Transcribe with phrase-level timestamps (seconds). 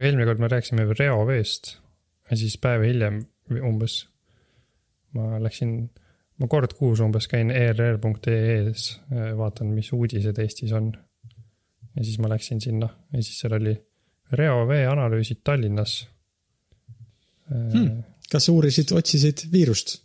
[0.00, 1.76] eelmine kord me rääkisime reoveest
[2.30, 3.22] ja siis päev hiljem
[3.64, 4.02] umbes
[5.16, 5.76] ma läksin,
[6.40, 8.88] ma kord kuus umbes käin err.ee-s,
[9.38, 10.92] vaatan, mis uudised Eestis on.
[11.96, 13.76] ja siis ma läksin sinna ja siis seal oli
[14.32, 16.00] reovee analüüsid Tallinnas
[17.50, 18.02] hmm..
[18.32, 20.00] kas uurisid, otsisid viirust?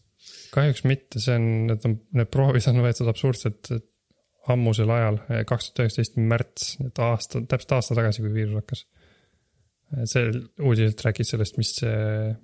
[0.52, 3.72] kahjuks mitte, see on, need on, need proovid on võetud absurdselt
[4.52, 8.82] ammusel ajal, kaks tuhat üheksateist märts, et aasta, täpselt aasta tagasi, kui viirus hakkas.
[10.06, 10.32] See
[10.64, 11.74] uudised rääkis sellest, mis,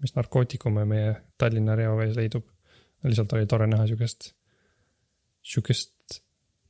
[0.02, 2.46] mis narkootikume meie Tallinna reovees leidub.
[3.04, 4.32] lihtsalt oli tore näha siukest,
[5.46, 6.22] siukest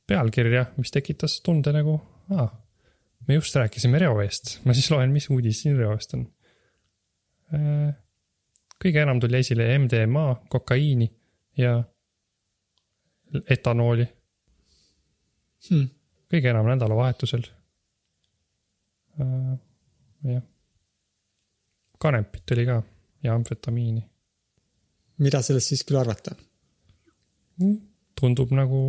[0.06, 1.96] pealkirja, mis tekitas tunde nagu,
[2.36, 2.48] aa,
[3.28, 6.26] me just rääkisime reoveest, ma siis loen, mis uudis siin reoveest on.
[8.84, 11.08] kõige enam tuli esile MDMA, kokaiini
[11.58, 11.78] ja
[13.50, 14.06] etanooli
[15.68, 15.88] hmm..
[16.32, 17.48] kõige enam nädalavahetusel
[19.18, 19.56] uh,.
[20.28, 20.44] jah.
[21.98, 22.82] Kanepit oli ka
[23.22, 24.02] ja amfetamiini.
[25.18, 26.34] mida sellest siis küll arvata?
[27.58, 27.80] Hmm,
[28.20, 28.82] tundub nagu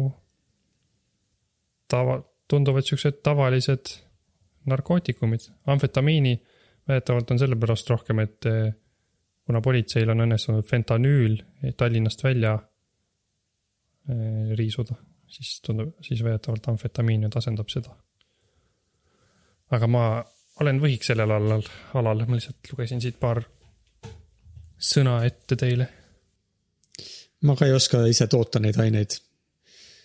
[1.89, 3.95] tava, tunduvad siuksed tavalised
[4.65, 5.49] narkootikumid.
[5.65, 6.39] amfetamiini
[6.87, 8.73] väidetavalt on sellepärast rohkem, et eh,
[9.45, 11.37] kuna politseil on õnnestunud fentanüül
[11.77, 12.57] Tallinnast välja
[14.09, 14.95] eh, riisuda
[15.29, 17.95] siis tundub, siis väidetavalt amfetamiin nüüd asendab seda.
[19.69, 20.03] aga ma
[20.63, 21.63] olen võhik sellel alal,
[21.99, 23.41] alal, ma lihtsalt lugesin siit paar
[24.79, 25.89] sõna ette teile.
[27.47, 29.15] ma ka ei oska ise toota neid aineid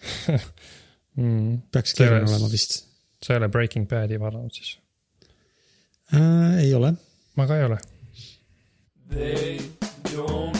[1.19, 2.85] mm, peaks keeruline olema vist.
[3.23, 4.79] sa ei ole Breaking Badi vaadanud siis
[6.15, 6.59] äh,?
[6.63, 6.95] ei ole.
[7.37, 7.79] ma ka ei ole.
[9.11, 9.59] They
[10.11, 10.54] don't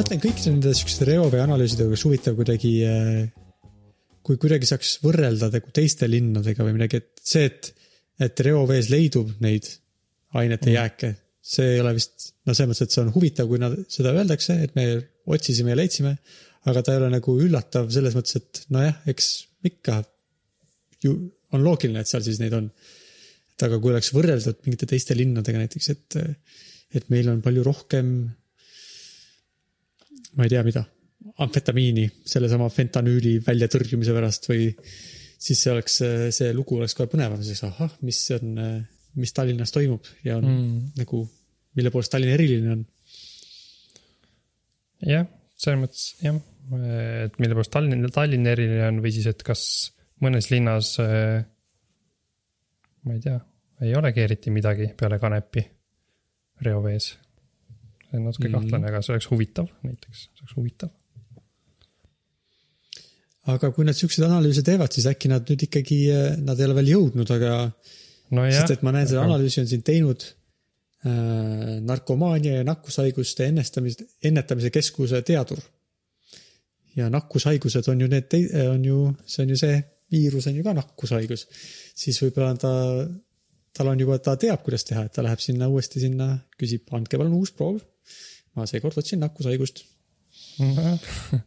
[0.00, 3.24] mõtlen kõikide nende siukeste reovee analüüsidega oleks huvitav kuidagi, äh,
[4.26, 7.72] kui kuidagi saaks võrrelda nagu teiste linnadega või midagi, et see, et,
[8.20, 9.68] et reovees leidub neid
[10.36, 10.76] ainete mm.
[10.76, 11.16] jääke
[11.50, 14.56] see ei ole vist, no selles mõttes, et see on huvitav, kui nad seda öeldakse,
[14.66, 14.86] et me
[15.30, 16.16] otsisime ja leidsime.
[16.68, 19.28] aga ta ei ole nagu üllatav selles mõttes, et nojah, eks
[19.64, 20.02] ikka
[21.00, 21.14] ju
[21.56, 22.68] on loogiline, et seal siis neid on.
[23.54, 26.18] et aga kui oleks võrreldud mingite teiste linnadega näiteks, et,
[26.96, 28.12] et meil on palju rohkem.
[30.36, 30.84] Ma ei tea, mida,
[31.44, 34.70] amfetamiini sellesama fentanüüli väljatõrjumise pärast või
[35.40, 36.00] siis see oleks,
[36.36, 38.56] see lugu oleks kohe põnevam, siis ahah, mis on
[39.18, 40.80] mis Tallinnas toimub ja on mm.
[41.00, 41.22] nagu,
[41.78, 42.84] mille poolest Tallinn eriline on.
[45.06, 45.26] jah,
[45.58, 46.36] selles mõttes jah,
[47.26, 49.62] et mille poolest Tallinn, Tallinn eriline on või siis, et kas
[50.24, 50.94] mõnes linnas,
[53.00, 53.38] ma ei tea,
[53.86, 55.64] ei olegi eriti midagi peale kanepi
[56.66, 57.14] reovees.
[58.10, 58.56] See on natuke mm.
[58.58, 60.90] kahtlane, aga see oleks huvitav näiteks, see oleks huvitav
[63.48, 66.76] aga kui nad siukseid analüüse teevad, siis äkki nad nüüd ikkagi, äh, nad ei ole
[66.80, 67.54] veel jõudnud, aga
[68.36, 68.44] no.
[68.52, 74.72] sest et ma näen, selle analüüsi on siin teinud äh, narkomaania ja nakkushaiguste ennestamise, ennetamise
[74.74, 75.62] keskuse teadur.
[76.98, 80.74] ja nakkushaigused on ju need, on ju, see on ju see, viirus on ju ka
[80.76, 81.46] nakkushaigus.
[81.96, 82.72] siis võib-olla ta,
[83.76, 87.20] tal on juba, ta teab, kuidas teha, et ta läheb sinna uuesti sinna, küsib, andke
[87.20, 87.80] palun uus proov.
[88.58, 89.84] ma seekord otsin nakkushaigust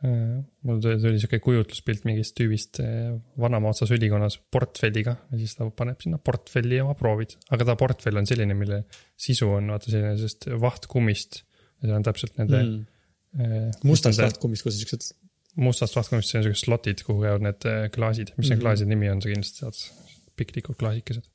[0.00, 6.20] mul tuli sihuke kujutluspilt mingist tüübist eh, Vanamoodsa's ülikonnas portfelliga ja siis ta paneb sinna
[6.24, 7.36] portfelli oma proovid.
[7.52, 8.82] aga ta portfell on selline, mille
[9.20, 11.42] sisu on vaata selline sellest vahtkummist.
[11.82, 12.80] ja seal on täpselt nende mm..
[13.30, 15.10] Eh, mustast vahtkummist, kus on siuksed.
[15.62, 18.54] mustast vahtkummist, see on siuksed slotid, kuhu käivad need eh, klaasid, mis mm.
[18.54, 18.64] -hmm.
[18.64, 19.84] klaaside nimi on, sa kindlasti tead.
[20.40, 21.28] piklikud klaasikesed.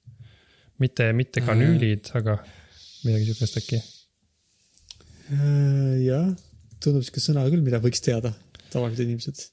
[0.82, 2.40] Mitte, mitte kanüülid äh., aga
[3.06, 3.82] midagi siukest äkki.
[5.34, 6.30] Äh, jah,
[6.84, 8.34] tundub siuke sõna küll, mida võiks teada
[8.74, 9.46] tavalised inimesed.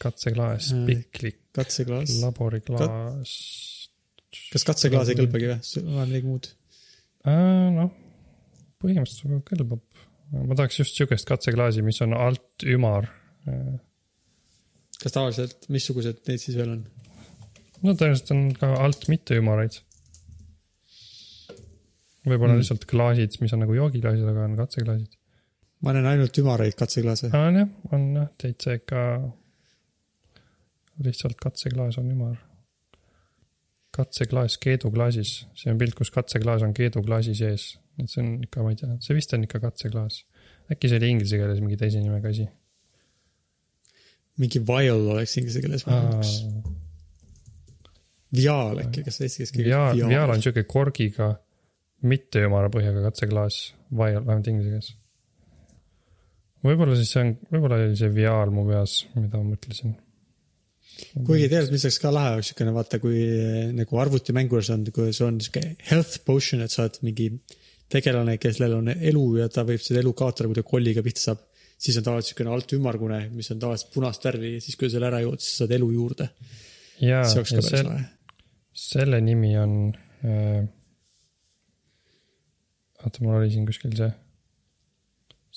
[0.00, 1.40] katseklaas, äh, piklik.
[1.56, 2.12] katseklaas.
[2.22, 4.40] laboriklaas Kat....
[4.54, 6.50] kas katseklaas ei kõlbagi või, on midagi muud?
[7.28, 7.90] Äh, noh,
[8.82, 9.82] põhimõtteliselt kõlbab.
[10.30, 13.10] ma tahaks just sihukest katseklaasi, mis on alt ümar.
[15.00, 16.82] kas tavaliselt, missugused neid siis veel on?
[17.80, 19.80] no tõenäoliselt on ka alt mitte ümaraid.
[22.26, 22.60] Võib-olla mm.
[22.60, 25.20] lihtsalt klaasid, mis on nagu joogiklaasid, aga on katseklaasid
[25.84, 27.30] ma näen ainult ümaraid katseklaase.
[27.36, 29.02] on jah, on jah, täitsa ikka.
[31.04, 32.38] lihtsalt katseklaas on ümar.
[33.96, 38.74] katseklaas keeduklaasis, see on pilt, kus katseklaas on keeduklaasi sees, et see on ikka, ma
[38.74, 40.24] ei tea, see vist on ikka katseklaas.
[40.70, 42.48] äkki see oli inglise keeles mingi teise nimega asi?
[44.40, 45.86] mingi vial oleks inglise keeles.
[48.36, 51.32] viaal äkki, kas eesti keeles keegi Viaal, Viaal on sihuke korgiga,
[52.06, 53.62] mitte ümara põhjaga katseklaas,
[53.96, 54.92] vähemalt inglise keeles.
[56.64, 59.96] võib-olla siis see on, võib-olla oli see Viaal mu peas, mida ma mõtlesin.
[61.26, 63.20] kuigi tead, mis oleks ka lahe, oleks siukene vaata, kui
[63.76, 67.30] nagu arvutimängudes on, kui sul on siuke health potion, et sa oled mingi
[67.90, 71.46] tegelane, kellel on elu ja ta võib seda elu kaotada, kui ta kolliga pihta saab.
[71.80, 74.98] siis on tavaliselt siukene alt ümmargune, mis on tavaliselt punast värvi ja siis, kui sa
[74.98, 76.28] selle ära jood, siis saad elu juurde.
[77.00, 78.04] see oleks ka päris lahe.
[78.88, 79.72] selle nimi on
[80.24, 80.68] äh,.
[83.04, 84.10] oota, mul oli siin kuskil see.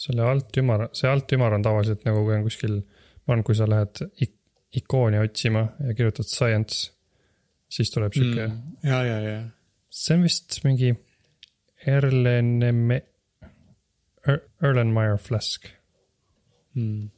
[0.04, 2.80] selle altümar, see altümar on tavaliselt nagu, kui on kuskil,
[3.28, 4.34] ma arvan, kui sa lähed ik
[4.74, 6.88] ikooni otsima ja kirjutad science,
[7.70, 9.42] siis tuleb sihuke mm., ja, ja, ja.
[9.94, 10.96] see on vist mingi
[11.94, 13.04] Erlenme-,
[14.64, 15.70] Erlenmeyer flask,
[16.74, 17.10] Mm.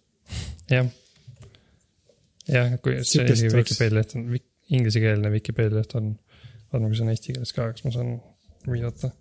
[0.67, 0.87] jah.
[2.51, 3.23] jah, kui see
[3.53, 4.25] Vikipeedia leht on,
[4.75, 6.09] inglisekeelne Vikipeedia leht on,
[6.73, 8.09] vaatame, kas on eesti keeles ka, kas ma saan
[8.67, 9.13] viidata.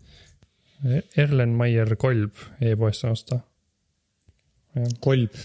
[1.17, 3.39] Erlenmeyer kolb e-poest on osta.
[5.01, 5.39] kolb.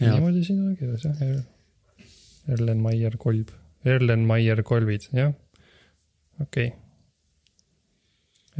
[0.00, 1.36] niimoodi siin on kirjas jah er,,
[2.56, 3.52] Erlenmeyer kolb,
[3.84, 5.32] Erlenmeyer kolbid, jah,
[6.40, 6.82] okei okay..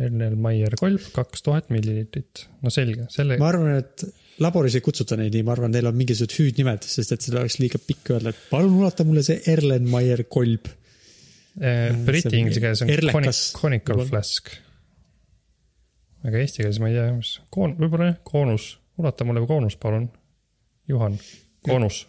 [0.07, 4.05] Erlenmeyer kolb, kaks tuhat milliliitrit, no selge, selle ma arvan, et
[4.45, 7.57] laboris ei kutsuta neid nii, ma arvan, neil on mingisugused hüüdnimed, sest et seda oleks
[7.63, 10.69] liiga pikk öelda, et palun ulata mulle see Erlenmeyer kolb.
[11.57, 14.53] Eh, see Briti on inglise keeles on conic, conical flask.
[16.26, 18.70] Aga eesti keeles ma ei tea, mis, koon-, võib-olla jah, koonus,
[19.00, 20.08] ulata mulle koonus, palun.
[20.88, 21.19] Juhan,
[21.67, 22.05] koonus.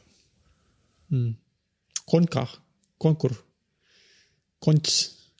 [1.09, 1.35] Mm.
[2.05, 2.43] konka,
[3.01, 3.33] konkur,
[4.63, 4.97] konts,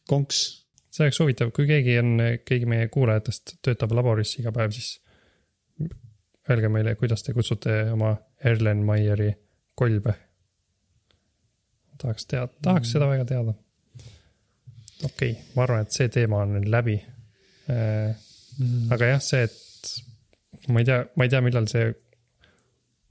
[0.08, 0.40] konks.
[0.90, 2.14] see oleks huvitav, kui keegi on,
[2.48, 4.96] keegi meie kuulajatest töötab laboris iga päev, siis
[6.50, 8.16] öelge meile, kuidas te kutsute oma
[8.46, 9.32] Erlenmeyeri
[9.76, 10.14] kolbe.
[11.98, 13.54] tahaks teada, tahaks seda väga teada.
[15.04, 16.98] okei okay,, ma arvan, et see teema on nüüd läbi.
[18.94, 21.90] Aga jah, see, et ma ei tea, ma ei tea, millal see,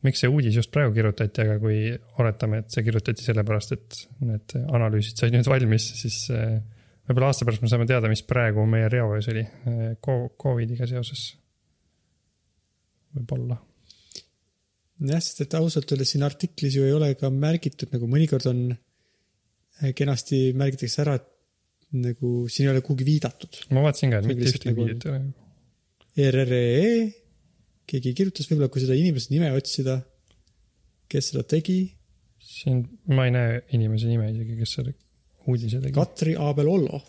[0.06, 1.78] miks see uudis just praegu kirjutati, aga kui
[2.22, 6.58] oletame, et see kirjutati sellepärast, et need analüüsid said nüüd valmis, siis eh,
[7.08, 11.28] võib-olla aasta pärast me saame teada, mis praegu meie reovees oli eh, Co- Covidiga seoses.
[13.16, 13.60] võib-olla.
[15.06, 18.66] jah, sest et ausalt öeldes siin artiklis ju ei ole ka märgitud, nagu mõnikord on
[18.72, 21.32] äh, kenasti märgitakse ära, et
[21.94, 23.60] nagu siin ei ole kuhugi viidatud.
[23.70, 25.32] ma vaatasin ka, et mitte ühtegi nagu- videot ei ole.
[26.26, 26.62] ERRE,
[27.86, 29.98] keegi kirjutas võib-olla, kui seda inimese nime otsida,
[31.12, 31.78] kes seda tegi,
[32.42, 34.94] siin ma ei näe inimese nime isegi, kes selle
[35.46, 35.94] uudise tegi.
[35.94, 37.02] aa, Katri Abel-Ollo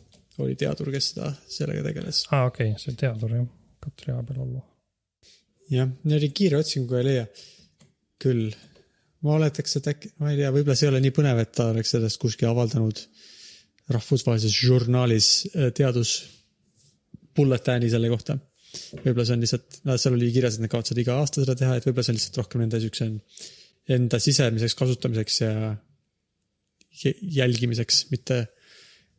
[0.44, 2.24] oli teadur, kes seda, sellega tegeles.
[2.30, 3.46] okei okay,, see teadur jah,
[3.84, 4.64] Katri Aabel-Ollo.
[5.74, 7.28] jah, niimoodi kiire otsinguga ei leia.
[8.22, 8.50] küll,
[9.22, 11.68] ma oletaks, et äkki, ma ei tea, võib-olla see ei ole nii põnev, et ta
[11.70, 13.02] oleks sellest kuskil avaldanud
[13.94, 16.18] rahvusvahelises žurnaalis äh, teadus
[17.38, 18.38] bulletääni selle kohta.
[19.04, 21.78] võib-olla see on lihtsalt, no seal oli kirjas, et nad kavatsevad iga aasta seda teha,
[21.78, 23.08] et võib-olla see on lihtsalt rohkem nende siukse
[23.98, 25.54] enda sisemiseks kasutamiseks ja
[27.04, 28.42] jä- jälgimiseks, mitte,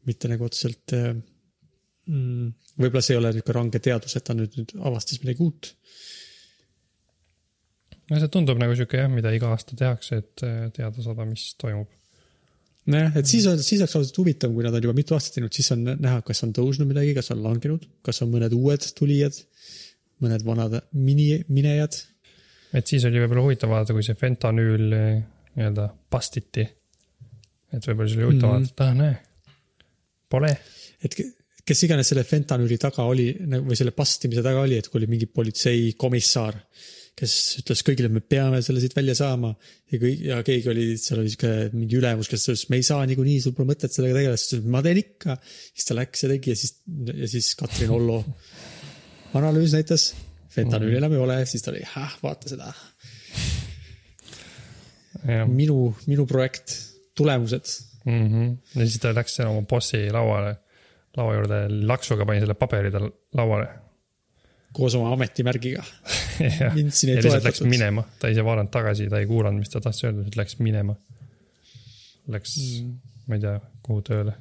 [0.06, 2.52] mitte nagu otseselt äh, mm,.
[2.76, 5.72] võib-olla see ei ole niisugune range teadus, et ta nüüd, nüüd avastas midagi uut
[8.08, 11.50] no see tundub nagu sihuke jah, mida iga aasta tehakse, et eh, teada saada, mis
[11.60, 11.90] toimub.
[12.88, 15.52] nojah, et siis on, siis oleks ausalt huvitav, kui nad on juba mitu aastat teinud,
[15.54, 19.36] siis on näha, kas on tõusnud midagi, kas on langenud, kas on mõned uued tulijad,
[20.24, 21.98] mõned vanad mini, minejad.
[22.72, 25.22] et siis oli võib-olla huvitav vaadata, kui see fentanüül eh,
[25.56, 26.66] nii-öelda pastiti.
[27.72, 28.54] et võib-olla see oli huvitav Mhm.
[28.54, 29.16] vaadata, et ah näe,
[30.28, 30.52] pole.
[31.04, 31.32] et ke-
[31.68, 35.26] kes iganes selle fentanüüli taga oli või selle pastimise taga oli, et kui oli mingi
[35.26, 36.56] politseikomissar,
[37.18, 39.50] kes ütles kõigile, me peame selle siit välja saama
[39.90, 43.02] ja kõik ja keegi oli, seal oli sihuke mingi ülemus, kes ütles, me ei saa
[43.10, 45.38] niikuinii, sul pole mõtet sellega tegeleda, siis ta ütles, ma teen ikka.
[45.72, 46.76] siis ta läks ja tegi ja siis,
[47.10, 48.20] ja siis Katrin Ollo
[49.38, 50.12] analüüs näitas,
[50.54, 51.82] fentanüüli enam ei ole, siis ta oli,
[52.22, 52.70] vaata seda,
[55.50, 56.76] minu, minu projekt,
[57.18, 57.66] tulemused
[58.04, 58.28] mm.
[58.28, 58.56] -hmm.
[58.74, 60.56] ja siis ta läks oma bossi lauale,
[61.16, 63.68] laua juurde laksuga pani selle paberi tal lauale.
[64.78, 65.84] Koos oma ametimärgiga.
[66.76, 67.72] mind siin ei lihtsalt läks toetatud.
[67.74, 70.96] minema, ta ei vaadanud tagasi, ta ei kuulanud, mis ta tahtis öelda, lihtsalt läks minema.
[72.32, 72.94] Läks mm.,
[73.28, 74.36] ma ei tea, kuhu tööle,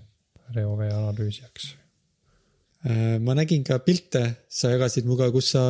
[0.55, 1.71] reovee analüüsijaks.
[2.87, 5.65] Äh, ma nägin ka pilte, sa jagasid minuga, kus sa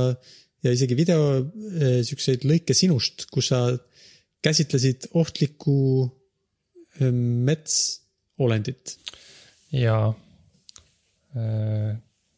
[0.66, 3.62] ja isegi video eh, siukseid lõike sinust, kus sa
[4.46, 5.78] käsitlesid ohtlikku
[7.00, 7.12] eh,
[7.50, 8.98] metsolendit.
[9.72, 9.98] ja
[11.36, 11.96] äh,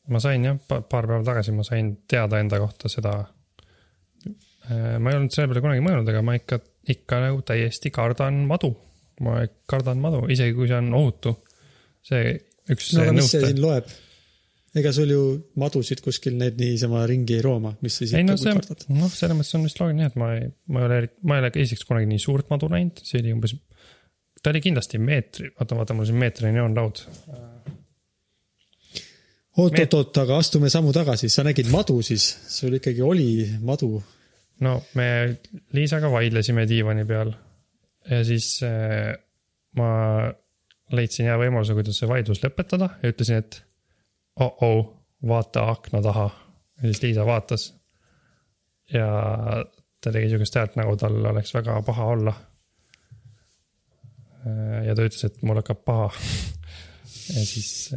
[0.09, 3.15] ma sain jah, paar päeva tagasi ma sain teada enda kohta seda
[4.25, 4.97] äh,.
[4.99, 6.61] ma ei olnud selle peale kunagi mõelnud, aga ma ikka,
[6.95, 8.73] ikka nagu täiesti kardan madu.
[9.25, 11.35] ma kardan madu, isegi kui see on ohutu.
[12.05, 12.37] see
[12.69, 13.89] üks no aga mis see siin loeb?
[14.77, 15.21] ega sul ju
[15.59, 18.85] madusid kuskil need niisama ringi ei rooma, mis sa ei siit no nagu see kardad?
[18.93, 21.51] noh, selles mõttes on vist loogiline, et ma ei, ma ei ole, ma ei ole
[21.63, 23.55] esiteks kunagi nii suurt madu näinud, see oli umbes.
[24.43, 27.03] ta oli kindlasti meetri, oota, vaata mul siin meetrine joonlaud.
[29.59, 33.29] oot-oot-oot, aga astume sammu tagasi, sa nägid madu siis, sul ikkagi oli
[33.65, 33.97] madu.
[34.65, 35.39] no me
[35.73, 37.31] Liisaga vaidlesime diivani peal
[38.09, 39.13] ja siis äh,
[39.77, 39.89] ma
[40.95, 43.61] leidsin hea võimaluse, kuidas see vaidlus lõpetada ja ütlesin, et
[44.39, 44.85] oh-oh,
[45.27, 46.29] vaata akna taha.
[46.81, 47.73] ja siis Liisa vaatas.
[48.93, 49.09] ja
[50.01, 52.33] ta tegi sihukest häält, nagu tal oleks väga paha olla.
[54.85, 56.09] ja ta ütles, et mul hakkab paha.
[57.35, 57.91] ja siis,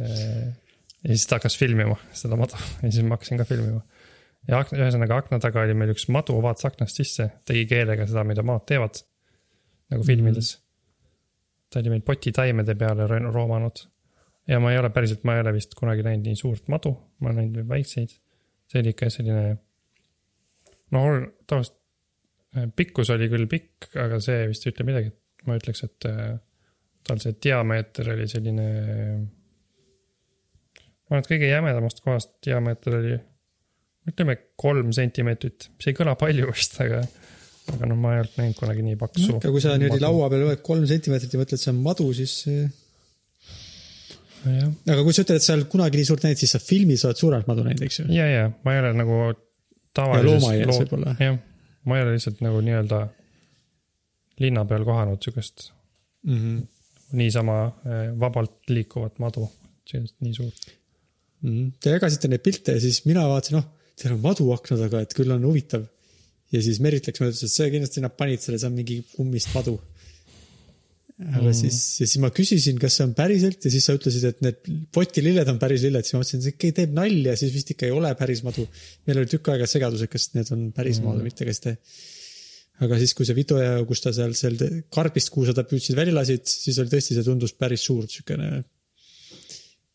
[1.03, 3.81] ja siis ta hakkas filmima seda madu ja siis ma hakkasin ka filmima
[4.49, 8.25] ja akna, ühesõnaga akna taga oli meil üks madu, vaatas aknast sisse, tegi keelega seda,
[8.27, 9.01] mida maad teevad.
[9.93, 10.55] nagu filmides.
[11.69, 13.83] ta oli meil poti taimede peale ro- roomanud.
[14.47, 17.29] ja ma ei ole päriselt, ma ei ole vist kunagi näinud nii suurt madu, ma
[17.29, 18.17] olen näinud väikseid.
[18.67, 19.57] see oli ikka selline.
[20.91, 21.03] no
[21.47, 21.79] tavaliselt
[22.57, 25.13] äh, pikkus oli küll pikk, aga see vist ei ütle midagi.
[25.47, 26.35] ma ütleks, et äh,
[27.03, 28.67] tal see diameeter oli selline.
[31.13, 33.17] Ma arvan, et kõige jämedamast kohast diameeter oli
[34.09, 37.03] ütleme kolm sentimeetrit, mis ei kõla palju vist, aga,
[37.73, 39.37] aga noh, ma ei olnud näinud kunagi nii paksu.
[39.37, 42.33] aga kui sa niimoodi laua peal loed kolm sentimeetrit ja mõtled, see on madu, siis.
[44.43, 46.61] jah, aga kui sa ütled, et sa ei olnud kunagi nii suurt näinud, siis sa
[46.63, 48.09] filmis oled suuremat madu näinud, eks ju?
[48.11, 49.21] ja, ja ma ei ole nagu
[49.95, 51.15] tavalises võib-olla.
[51.21, 51.39] jah,
[51.87, 53.05] ma ei ole lihtsalt nagu nii-öelda
[54.43, 55.69] linna peal kohanud sihukest
[56.23, 56.67] Mm -hmm.
[57.11, 59.49] niisama eh, vabalt liikuvat madu,
[59.85, 60.77] sellist nii suurt.
[61.43, 61.73] Mhm.
[61.83, 63.65] Te jagasite neid pilte ja siis mina vaatasin, noh,
[63.99, 65.89] teil on madu akna taga, et küll on huvitav.
[66.53, 68.99] ja siis Merit läks mööda, ütles, et see kindlasti nad panid selle, see on mingi
[69.15, 69.73] kummist madu.
[71.23, 71.55] aga mm.
[71.57, 74.71] siis, ja siis ma küsisin, kas see on päriselt ja siis sa ütlesid, et need
[74.95, 77.95] potililled on päris lilled, siis ma mõtlesin, et see teeb nalja, siis vist ikka ei
[77.95, 78.65] ole päris madu.
[79.07, 81.09] meil oli tükk aega segadus, et kas need on päris mm.
[81.09, 81.75] maad või mitte, kas te.
[82.87, 83.59] aga siis, kui see video,
[83.89, 84.57] kus ta seal, seal
[84.93, 88.63] karbist, kuhu sa ta püüdsid välja lasid, siis oli tõesti, see tundus päris suur, siukene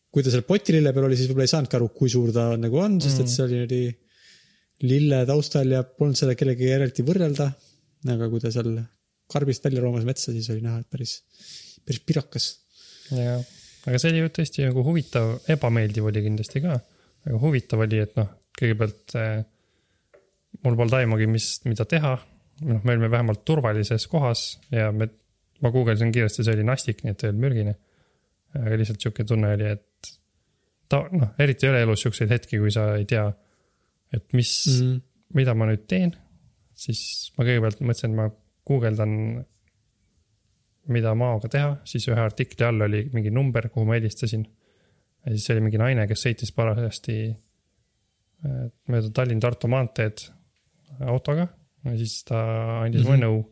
[0.09, 2.79] kui ta seal potilille peal oli, siis võib-olla ei saanudki aru, kui suur ta nagu
[2.81, 3.81] on, sest et see oli niimoodi
[4.89, 7.49] lille taustal ja polnud seda kellegagi eraldi võrrelda.
[8.09, 8.71] aga kui ta seal
[9.29, 11.19] karbist välja roomas metsa, siis oli näha, et päris,
[11.85, 12.49] päris pirakas.
[13.11, 13.43] jah,
[13.85, 16.79] aga see oli ju tõesti nagu huvitav, ebameeldiv oli kindlasti ka.
[17.27, 19.43] aga huvitav oli, et noh, kõigepealt eh,
[20.63, 22.15] mul polnud aimugi, mis, mida teha.
[22.65, 25.11] noh, me olime vähemalt turvalises kohas ja me,
[25.61, 27.75] ma guugeldasin kiiresti, see oli nastik, nii et ei olnud mürgine.
[28.57, 29.85] aga lihtsalt sihuke tunne oli, et
[30.89, 33.27] ta noh, eriti ei ole elus siukseid hetki, kui sa ei tea,
[34.15, 34.97] et mis mm,
[35.37, 36.15] mida ma nüüd teen.
[36.79, 37.01] siis
[37.35, 38.29] ma kõigepealt mõtlesin, et ma
[38.69, 39.13] guugeldan,
[40.93, 44.47] mida maoga teha, siis ühe artikli all oli mingi number, kuhu ma helistasin.
[45.25, 50.25] ja siis oli mingi naine, kes sõitis parajasti äh, mööda Tallinn-Tartu maanteed
[51.05, 51.49] autoga
[51.85, 52.39] ja siis ta
[52.85, 53.27] andis mulle mm -hmm.
[53.27, 53.43] nõu,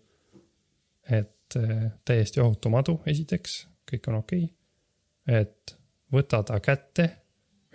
[1.22, 5.42] et äh, täiesti ohutu madu, esiteks, kõik on okei okay..
[5.42, 5.78] et
[6.12, 7.12] võta ta kätte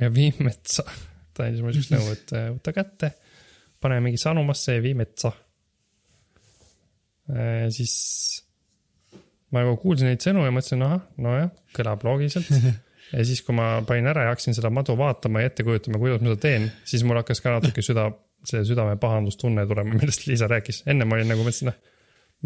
[0.03, 0.85] ja vii metsa.
[1.33, 3.13] ta andis mulle siukest nõu, et äh, võta kätte,
[3.83, 5.33] pane mingisse anumasse ja vii metsa.
[7.73, 7.93] siis
[9.53, 12.49] ma nagu kuulsin neid sõnu ja mõtlesin, ahah, nojah, kõlab loogiliselt.
[13.15, 16.23] ja siis, kui ma panin ära ja hakkasin seda madu vaatama ja ette kujutama, kuidas
[16.23, 18.09] ma seda teen, siis mul hakkas ka natuke süda,
[18.49, 20.83] see südame pahandustunne tulema, millest Liisa rääkis.
[20.91, 21.79] enne ma olin nagu mõtlesin, noh,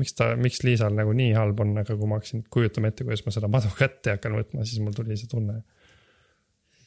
[0.01, 3.25] miks ta, miks Liisal nagu nii halb on, aga kui ma hakkasin kujutama ette, kuidas
[3.27, 5.63] ma seda madu kätte hakkan võtma, siis mul tuli see tunne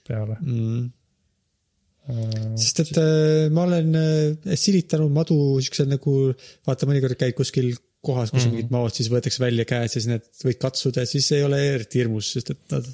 [0.09, 0.39] peale.
[0.41, 0.87] mm..
[2.57, 6.15] sest et äh, ma olen äh, silitanud madu siuksel nagu,
[6.65, 7.75] vaata mõnikord käid kuskil
[8.05, 8.55] kohas, kus on Mhm.
[8.55, 11.59] mingid maod, siis võetakse välja käed ja siis need võid katsuda ja siis ei ole
[11.75, 12.87] eriti hirmus, sest et nad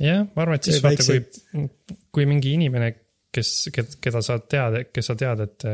[0.00, 1.68] jah, ma arvan, et siis vaata, kui
[2.16, 2.88] kui mingi inimene,
[3.34, 3.68] kes,
[4.00, 5.66] keda sa tead, kes sa tead, et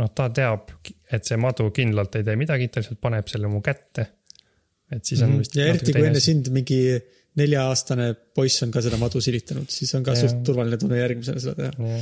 [0.00, 0.72] noh, ta teab,
[1.12, 4.08] et see madu kindlalt ei tee midagi, ta lihtsalt paneb selle mu kätte.
[4.90, 5.54] et siis on vist.
[5.54, 5.60] Mhm.
[5.60, 6.80] ja eriti kui enne sind mingi
[7.38, 10.24] nelja-aastane poiss on ka seda madu silitanud, siis on ka Jaa.
[10.24, 12.00] suht turvaline tunne järgmisena seda teha.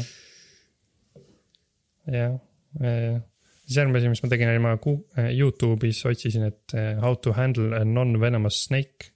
[2.14, 2.38] jah,
[2.78, 7.34] siis järgmine asi, mis ma tegin, oli ma eh, Youtube'is otsisin, et eh, how to
[7.36, 9.12] handle a non-venomous snake.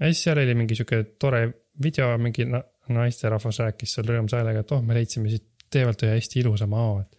[0.00, 1.44] ja siis seal oli mingi sihuke tore
[1.82, 6.16] video, mingi na- naisterahvas rääkis seal rõõmsa häälega, et oh, me leidsime siit teevalt ühe
[6.16, 7.18] hästi ilusa mao, et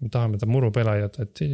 [0.00, 1.44] me tahame ta muru peale aidata, et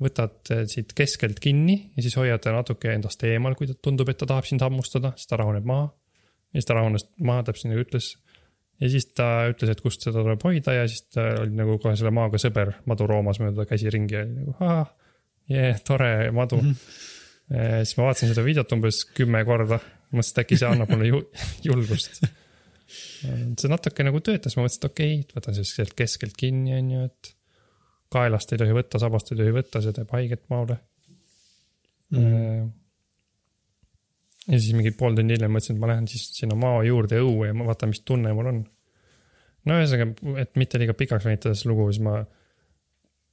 [0.00, 4.08] võtad eh, siit keskelt kinni ja siis hoiad ta natuke endast eemal, kui ta tundub,
[4.10, 5.90] et ta tahab sind hammustada, siis ta rahuneb maha.
[6.50, 8.10] ja siis ta rahunes maha, täpselt nagu ütles.
[8.80, 11.94] ja siis ta ütles, et kust seda tuleb hoida ja siis ta oli nagu kohe
[12.00, 14.92] selle maaga sõber, madu roomas mööda käsi ringi ja oli nagu ahah,
[15.52, 16.70] jee, tore madu mm.
[16.70, 17.82] -hmm.
[17.84, 19.80] siis ma vaatasin seda videot umbes kümme korda,
[20.14, 21.24] mõtlesin, et äkki see annab mulle ju,
[21.68, 22.22] julgust.
[23.60, 26.90] see natuke nagu töötas, ma mõtlesin, et okei okay,, võtan siis sealt keskelt kinni, on
[26.96, 27.34] ju, et
[28.12, 30.76] kaelast ei tohi võtta, sabast ei tohi võtta, see teeb haiget maole
[32.16, 32.66] mm..
[34.48, 37.50] ja siis mingi pool tundi hiljem mõtlesin, et ma lähen siis sinna mao juurde õue
[37.50, 38.60] ja ma vaatan, mis tunne mul on.
[39.70, 42.20] no ühesõnaga, et mitte liiga pikaks venitada seda lugu, siis ma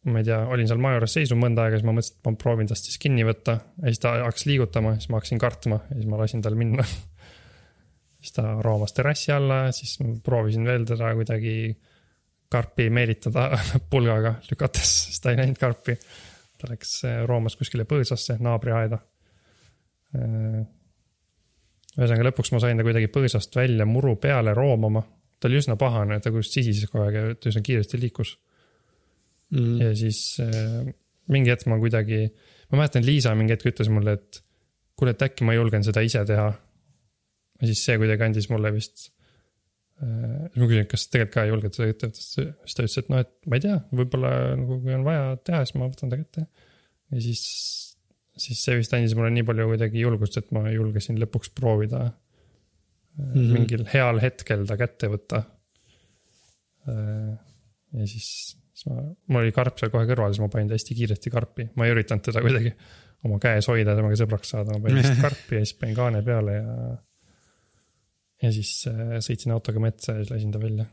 [0.07, 2.39] ma ei tea, olin seal maja juures seisnud mõnda aega, siis ma mõtlesin, et ma
[2.39, 5.97] proovin tast siis kinni võtta ja siis ta hakkas liigutama, siis ma hakkasin kartma ja
[5.97, 6.85] siis ma lasin tal minna.
[8.17, 11.51] Siis ta roomas terrassi alla, siis ma proovisin veel teda kuidagi
[12.51, 13.49] karpi meelitada
[13.91, 15.97] pulgaga lükates, siis ta ei näinud karpi.
[16.57, 18.97] ta läks, roomas kuskile põõsasse, naabriaeda.
[21.97, 25.03] ühesõnaga lõpuks ma sain ta kuidagi põõsast välja muru peale roomama.
[25.39, 28.37] ta oli üsna pahane, ta kuskil sisises kogu aeg ja ta üsna kiiresti liikus
[29.51, 29.81] mm..
[29.81, 30.87] ja siis äh,
[31.31, 32.27] mingi hetk ma kuidagi,
[32.71, 34.41] ma mäletan, Liisa mingi hetk ütles mulle, et
[34.97, 36.47] kuule, et äkki ma julgen seda ise teha.
[37.57, 39.09] ja siis see kuidagi andis mulle vist.
[39.97, 43.23] Siis ma küsin, kas tegelikult ka julged seda ette võtta, siis ta ütles, et noh,
[43.25, 46.45] et ma ei tea, võib-olla nagu kui on vaja teha, siis ma võtan ta kätte.
[47.13, 47.43] ja siis,
[48.37, 53.31] siis see vist andis mulle nii palju kuidagi julgust, et ma julgesin lõpuks proovida mm
[53.31, 53.51] -hmm.
[53.57, 55.43] mingil heal hetkel ta kätte võtta.
[56.87, 57.33] Äh,
[57.97, 59.01] ja siis siis ma,
[59.31, 61.95] mul oli karp seal kohe kõrval, siis ma panin ta hästi kiiresti karpi, ma ei
[61.95, 62.73] üritanud teda kuidagi
[63.25, 66.57] oma käes hoida, temaga sõbraks saada, ma panin lihtsalt karpi ja siis panin kaane peale
[66.59, 66.75] ja.
[68.43, 70.85] Ja siis äh, sõitsin autoga metsa ja siis lasin ta välja.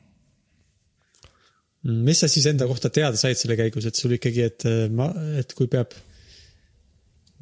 [2.09, 5.11] mis sa siis enda kohta teada said selle käigus, et sul ikkagi, et äh, ma,
[5.41, 5.97] et kui peab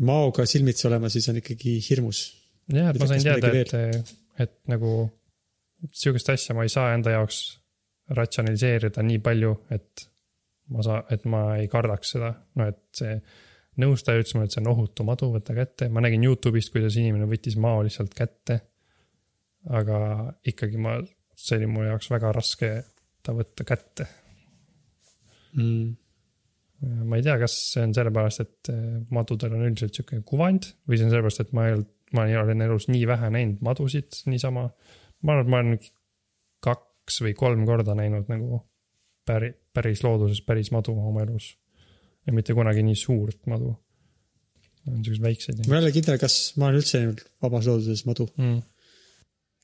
[0.03, 2.25] maoga silmitsi olema, siis on ikkagi hirmus.
[2.73, 4.95] jah, et ma sain teada, et, et nagu
[5.91, 7.43] sihukest asja ma ei saa enda jaoks
[8.13, 10.07] ratsionaliseerida nii palju, et
[10.73, 13.17] ma saa-, et ma ei kardaks seda, no et see
[13.83, 17.29] nõustaja ütles mulle, et see on ohutu madu, võta kätte, ma nägin Youtube'ist, kuidas inimene
[17.31, 18.61] võttis mao lihtsalt kätte.
[19.71, 19.99] Aga
[20.49, 20.97] ikkagi ma,
[21.39, 22.73] see oli mu jaoks väga raske
[23.23, 24.09] ta võtta kätte
[25.57, 25.93] mm..
[27.07, 30.99] ma ei tea, kas see on sellepärast, et eh, madudel on üldiselt sihuke kuvand või
[30.99, 34.67] see on sellepärast, et ma ei olnud, ma olen elus nii vähe näinud madusid niisama.
[35.23, 35.79] ma arvan, et ma olen
[36.63, 38.63] kaks või kolm korda näinud nagu
[39.29, 41.57] päri, päris looduses päris madu oma elus.
[42.27, 43.77] ja mitte kunagi nii suurt madu.
[44.87, 45.65] niisuguseid väikseid.
[45.69, 48.61] ma ei ole kindel, kas ma olen üldse näinud vabas looduses madu mm..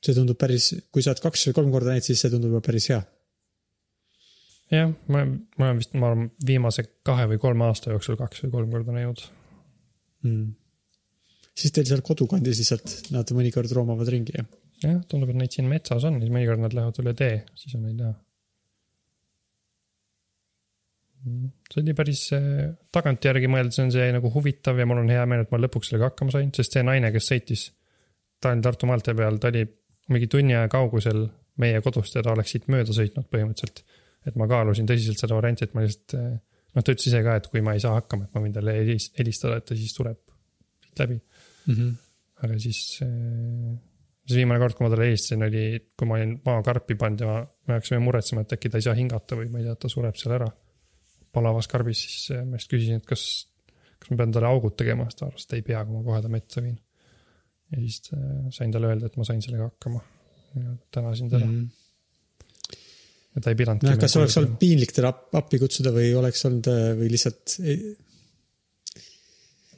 [0.04, 2.62] See tundub päris, kui sa oled kaks või kolm korda näinud, siis see tundub juba
[2.64, 3.00] päris hea.
[4.74, 8.54] jah, ma, ma olen vist, ma arvan, viimase kahe või kolme aasta jooksul kaks või
[8.54, 9.24] kolm korda näinud
[10.26, 10.46] mm..
[11.56, 14.48] siis teil seal kodukandis lihtsalt nad mõnikord roomavad ringi, jah?
[14.84, 17.86] jah, tundub, et neid siin metsas on, siis mõnikord nad lähevad üle tee, siis on
[17.88, 18.16] neid näha
[21.72, 25.44] see oli päris, äh, tagantjärgi mõeldes on see nagu huvitav ja mul on hea meel,
[25.44, 27.64] et ma lõpuks sellega hakkama sain, sest see naine, kes sõitis
[28.42, 29.64] Tallinna-Tartu maantee peal, ta oli
[30.12, 31.26] mingi tunni aja kaugusel
[31.62, 33.82] meie kodust ja ta oleks siit mööda sõitnud põhimõtteliselt.
[34.28, 36.32] et ma kaalusin tõsiselt seda varianti, et ma lihtsalt, äh,
[36.76, 38.74] noh, ta ütles ise ka, et kui ma ei saa hakkama, et ma võin talle
[38.76, 40.18] helistada, et ta siis tuleb
[40.84, 41.74] siit läbi mm.
[41.74, 41.92] -hmm.
[42.44, 43.76] aga siis, äh,
[44.26, 45.64] siis viimane kord, kui ma talle helistasin, oli,
[45.96, 47.36] kui ma olin maakarpi pannud ja
[47.68, 49.92] me hakkasime muretsema, et äkki ta ei saa hingata või ma ei tea, et ta
[49.92, 50.50] sureb seal ära
[51.32, 53.24] palavas karbis, siis ma just küsisin, et kas,
[53.98, 56.20] kas ma pean talle augud tegema, siis ta arvas, et ei pea, kui ma kohe
[56.24, 56.76] ta metsa viin.
[57.72, 60.02] Ja siis äh, sain talle öelda, et ma sain sellega hakkama
[60.56, 61.56] ja tänasin teda mm.
[61.56, 62.76] -hmm.
[63.34, 63.96] ja ta ei pidanudki.
[64.00, 67.58] kas oleks olnud piinlik teda appi kutsuda või oleks olnud äh, või lihtsalt?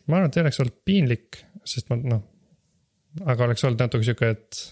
[0.07, 2.23] ma arvan, et ei oleks olnud piinlik, sest ma noh,
[3.25, 4.63] aga oleks olnud natuke sihuke, et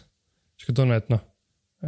[0.58, 1.22] sihuke tunne, et noh,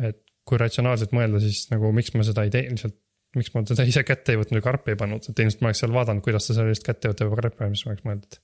[0.01, 2.99] et kui ratsionaalselt mõelda, siis nagu miks ma seda ei tee, lihtsalt
[3.39, 5.83] miks ma teda ise kätte ei võtnud ja karpi ei pannud, et ilmselt ma oleks
[5.85, 8.41] seal vaadanud, kuidas ta sellest kätte võtab ja karpi paneb, siis ma oleks mõelnud, et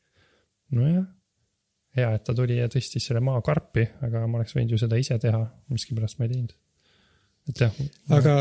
[0.78, 1.06] nojah.
[1.96, 4.98] Hea, et ta tuli ja tõstis selle maa karpi, aga ma oleks võinud ju seda
[5.00, 6.54] ise teha, miskipärast ma ei teinud.
[7.50, 7.82] et jah.
[8.16, 8.36] aga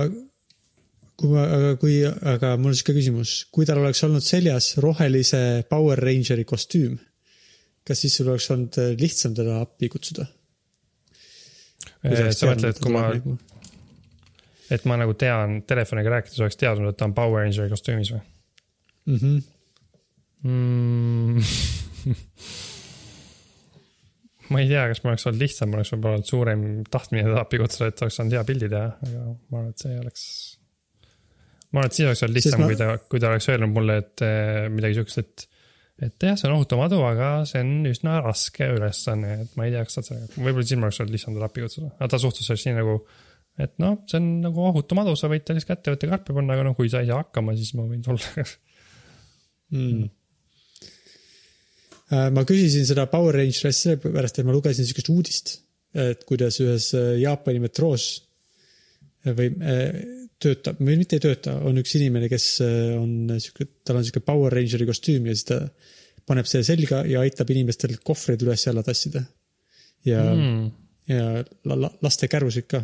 [1.15, 5.41] kui ma, aga kui, aga mul on sihuke küsimus, kui tal oleks olnud seljas rohelise
[5.69, 6.97] Power Rangeri kostüüm,
[7.87, 10.27] kas siis sul oleks olnud lihtsam teda appi kutsuda?
[12.05, 13.35] sa mõtled, et kui ma nagu
[14.73, 18.23] et ma nagu tean, telefoniga rääkides oleks teadnud, et ta on Power Rangeri kostüümis või
[19.13, 19.19] mm?
[19.19, 19.43] -hmm.
[20.45, 21.39] Mm.
[24.53, 27.41] Ma ei tea, kas mul oleks olnud lihtsam, mul oleks võib-olla olnud suurem tahtmine teda
[27.41, 30.23] appi kutsuda, et oleks saanud hea pildi teha, aga ma arvan, et see oleks.
[31.71, 32.69] ma arvan, et siis oleks olnud lihtsam, ma...
[32.69, 35.47] kui ta, kui ta oleks öelnud mulle, et eh, midagi siukest, et.
[36.09, 39.75] et jah, see on ohutu madu, aga see on üsna raske ülesanne, et ma ei
[39.75, 42.21] tea, kas sa sellega, võib-olla siis mul oleks olnud lihtsam teda appi kutsuda, aga ta
[42.21, 42.99] suhtus sellest nii nagu
[43.61, 46.57] et noh, see on nagu ohutu madu, sa võid ta lihtsalt kätte võtta karpi panna,
[46.57, 48.43] aga noh, kui sa ei saa hakkama, siis ma võin tulla
[49.71, 50.09] mm..
[52.13, 55.55] Äh, ma küsisin seda Power Rangeri asja sellepärast, et ma lugesin siukest uudist,
[55.97, 58.05] et kuidas ühes äh, Jaapani metroos
[59.25, 59.49] äh, või
[60.45, 64.53] töötab või mitte ei tööta, on üks inimene, kes on siuke, tal on siuke Power
[64.53, 65.61] Rangeri kostüüm ja siis ta
[66.29, 69.23] paneb selle selga ja aitab inimestel kohvreid üles ja alla tassida.
[70.05, 70.65] ja mm.
[71.09, 72.83] ja la, la, laste kärusid ka.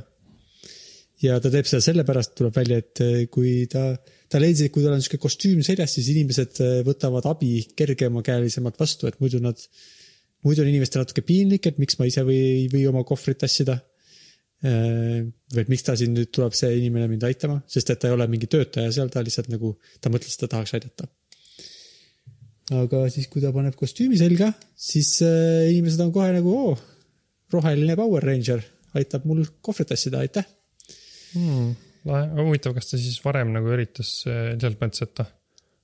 [1.22, 3.92] Ja ta teeb seda sellepärast, tuleb välja, et eh, kui ta,
[4.32, 8.80] ta leidis, et kui tal on sihuke kostüüm seljas, siis inimesed eh, võtavad abi kergemakäelisemalt
[8.82, 9.62] vastu, et muidu nad,
[10.48, 13.80] muidu on inimestel natuke piinlik, et miks ma ise või ei või oma kohvrit tassida.
[14.62, 18.14] või et miks ta siin nüüd tuleb see inimene mind aitama, sest et ta ei
[18.14, 21.08] ole mingi töötaja seal, ta lihtsalt nagu, ta mõtles, et ta tahaks aidata.
[22.78, 26.76] aga siis, kui ta paneb kostüümi selga, siis inimesed on kohe nagu oo,
[27.50, 28.62] roheline Power Ranger
[29.02, 30.46] aitab mul kohvrit tassida, aitäh.
[31.38, 31.76] Mm.
[32.42, 35.30] huvitav, kas ta siis varem nagu üritas äh, selles mõttes, et noh,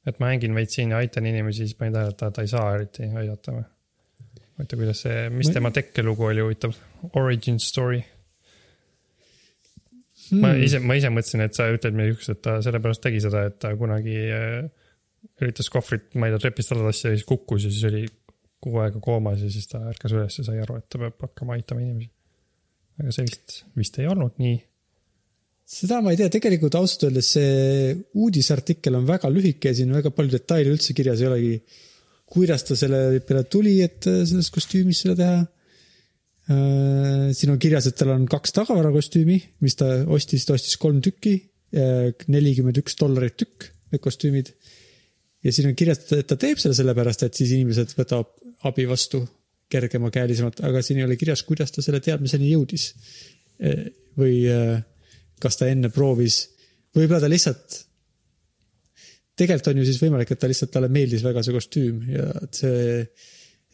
[0.07, 2.51] et ma hängin veits siin ja aitan inimesi, siis panin tähele, et ta, ta ei
[2.51, 3.65] saa eriti aidata või?
[4.57, 6.71] huvitav, kuidas see, mis Ma- tema tekkelugu oli huvitav,
[7.19, 8.01] origin story
[10.31, 10.41] hmm..
[10.41, 13.45] ma ise, ma ise mõtlesin, et sa ütled midagi siukest, et ta sellepärast tegi seda,
[13.51, 14.61] et ta kunagi äh,
[15.41, 18.03] üritas kohvrit, ma ei tea, trepist alla tassida ja siis kukkus ja siis oli
[18.63, 21.57] kuu aega koomas ja siis ta ärkas üles ja sai aru, et ta peab hakkama
[21.57, 22.09] aitama inimesi.
[22.97, 24.57] aga see vist, vist ei olnud nii
[25.67, 30.13] seda ma ei tea, tegelikult ausalt öeldes see uudisartikkel on väga lühike ja siin väga
[30.15, 31.59] palju detaile üldse kirjas ei olegi.
[32.27, 35.37] kuidas ta selle peale tuli, et äh, selles kostüümis seda teha.
[37.35, 41.33] siin on kirjas, et tal on kaks tagavarakostüümi, mis ta ostis, ta ostis kolm tükki,
[42.31, 44.53] nelikümmend üks dollarit tükk, need kostüümid.
[45.43, 48.31] ja siin on kirjas, et ta teeb selle sellepärast, et siis inimesed võtavad
[48.63, 49.25] abi vastu
[49.67, 52.93] kergemakäelisemalt, aga siin ei ole kirjas, kuidas ta selle teadmiseni jõudis.
[54.17, 54.79] või äh,
[55.41, 56.43] kas ta enne proovis,
[56.97, 57.81] võib-olla ta lihtsalt,
[59.37, 62.61] tegelikult on ju siis võimalik, et ta lihtsalt, talle meeldis väga see kostüüm ja et
[62.61, 62.85] see,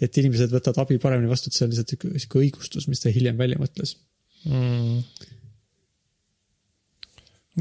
[0.04, 3.40] et inimesed võtavad abi paremini vastu, et see on lihtsalt sihuke- õigustus, mis ta hiljem
[3.40, 3.96] välja mõtles.
[4.50, 5.30] mm..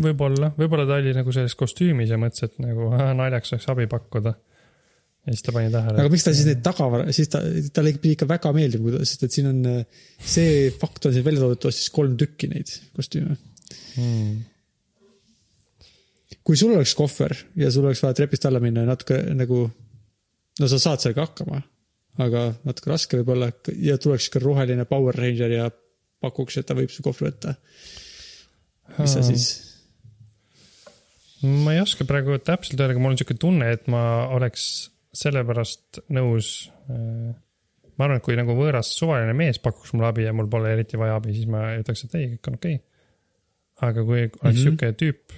[0.02, 3.86] võib-olla, võib-olla ta oli nagu selles kostüümis ja mõtles, et nagu ah, naljaks oleks abi
[3.92, 4.34] pakkuda.
[5.22, 6.02] ja siis ta pani tähele.
[6.02, 7.44] aga miks ta siis neid tagavara, siis ta,
[7.76, 11.44] talle pidi ikka väga meeldima, sest et siin on äh, see fakt on siin välja
[11.44, 13.38] toodud, ta ostis kolm tükki neid kostüüme.
[13.96, 14.40] mm.?
[16.42, 19.64] kui sul oleks kohver ja sul oleks vaja trepist alla minna ja natuke nagu,
[20.60, 21.60] no sa saad sellega hakkama,
[22.22, 25.68] aga natuke raske võib-olla ja tuleks ka roheline Power Ranger ja
[26.22, 27.54] pakuks, et ta võib su kohvri võtta.
[28.98, 29.46] mis sa siis?
[31.42, 34.02] ma ei oska praegu täpselt öelda, aga mul on siuke tunne, et ma
[34.34, 34.66] oleks
[35.12, 36.70] sellepärast nõus.
[36.88, 40.98] ma arvan, et kui nagu võõras suvaline mees pakuks mulle abi ja mul pole eriti
[41.00, 42.91] vaja abi, siis ma ütleks, et ei, kõik on okei okay..
[43.82, 44.48] Aga kui oleks mm.
[44.48, 44.62] -hmm.
[44.62, 45.36] sihuke tüüp,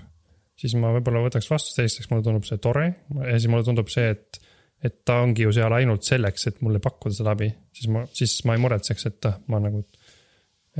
[0.60, 2.86] siis ma võib-olla võtaks vastu, esiteks mulle tundub see tore
[3.20, 4.40] ja siis mulle tundub see, et,
[4.84, 8.36] et ta ongi ju seal ainult selleks, et mulle pakkuda seda abi, siis ma, siis
[8.48, 9.84] ma ei muretseks, et ah, ma nagu,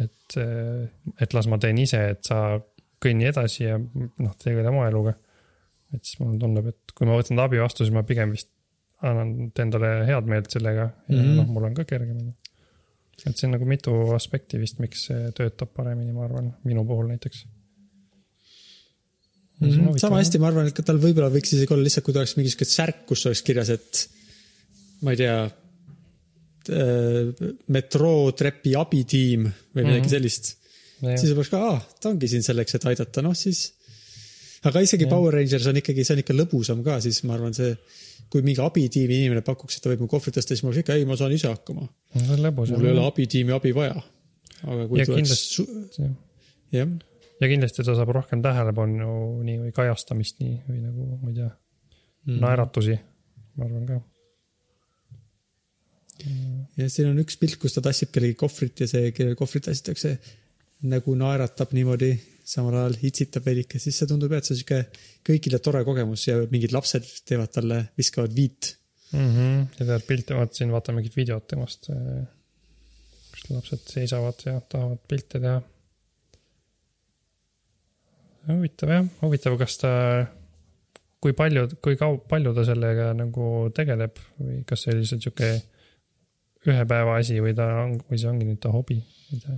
[0.04, 0.38] et,
[1.20, 2.40] et las ma teen ise, et sa
[3.04, 5.14] kõnni edasi ja noh, tegele oma eluga.
[5.94, 8.50] et siis mulle tundub, et kui ma võtan ta abi vastu, siis ma pigem vist
[9.04, 11.20] annan, teen talle head meelt sellega ja mm.
[11.20, 11.36] -hmm.
[11.40, 12.32] noh, mul on ka kergem.
[13.26, 17.06] et see on nagu mitu aspekti vist, miks see töötab paremini, ma arvan, minu puhul
[17.12, 17.46] näiteks.
[19.62, 19.98] Mhm.
[20.02, 22.50] sama hästi, ma arvan, et tal võib-olla võiks isegi olla lihtsalt, kui ta oleks mingi
[22.50, 24.00] sihuke särk, kus oleks kirjas, et
[25.06, 25.36] ma ei tea,
[27.74, 30.04] metrootrepi abitiim või midagi mm.
[30.04, 30.12] -hmm.
[30.14, 30.54] sellist.
[31.04, 33.66] siis oleks ka, aa, ta ongi siin selleks, et aidata, noh siis.
[34.64, 35.12] aga isegi Jah.
[35.12, 37.74] Power Rangers on ikkagi, see on ikka lõbusam ka, siis ma arvan, see,
[38.32, 40.96] kui mingi abitiimi inimene pakuks, et ta võib mu kohvrit tõsta, siis ma oleks ikka,
[40.96, 41.84] ei, ma saan ise hakkama.
[42.14, 44.00] mul ei ole abitiimi abi vaja.
[44.64, 46.08] aga kui Ja tuleks kindlasti-,
[46.72, 46.88] jah,
[47.40, 49.10] ja kindlasti ta saab rohkem tähelepanu
[49.44, 52.98] nii või kajastamist nii või nagu, ma ei tea mm., naeratusi,
[53.58, 53.98] ma arvan ka.
[56.78, 60.14] ja siin on üks pilt, kus ta tassib kellegi kohvrit ja see, kellele kohvrit tassitakse,
[60.90, 62.12] nagu naeratab niimoodi,
[62.44, 64.80] samal ajal itsitab veidike, siis see tundub jah, et see on sihuke
[65.26, 68.74] kõigile tore kogemus ja mingid lapsed teevad talle, viskavad viit.
[69.12, 69.28] mm.
[69.34, 69.60] -hmm.
[69.78, 71.90] ja tead pilte, vaatasin, vaatan mingit videot temast,
[73.32, 75.62] kus lapsed seisavad ja tahavad pilte teha.
[78.48, 79.92] Huvitav jah, huvitav, kas ta,
[81.22, 85.52] kui palju, kui kau-, palju ta sellega nagu tegeleb või kas see oli lihtsalt sihuke
[86.64, 88.98] ühe päeva asi või ta on, või see ongi nüüd ta hobi,
[89.32, 89.56] ei tea.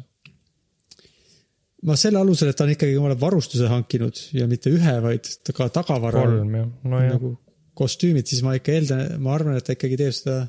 [1.87, 5.69] ma selle alusel, et ta on ikkagi omale varustuse hankinud ja mitte ühe, vaid ka
[5.75, 7.37] tagavara kolm jah, nojah nagu
[7.77, 10.41] kostüümid, siis ma ikka eeldan, ma arvan, et ta ikkagi teeb seda.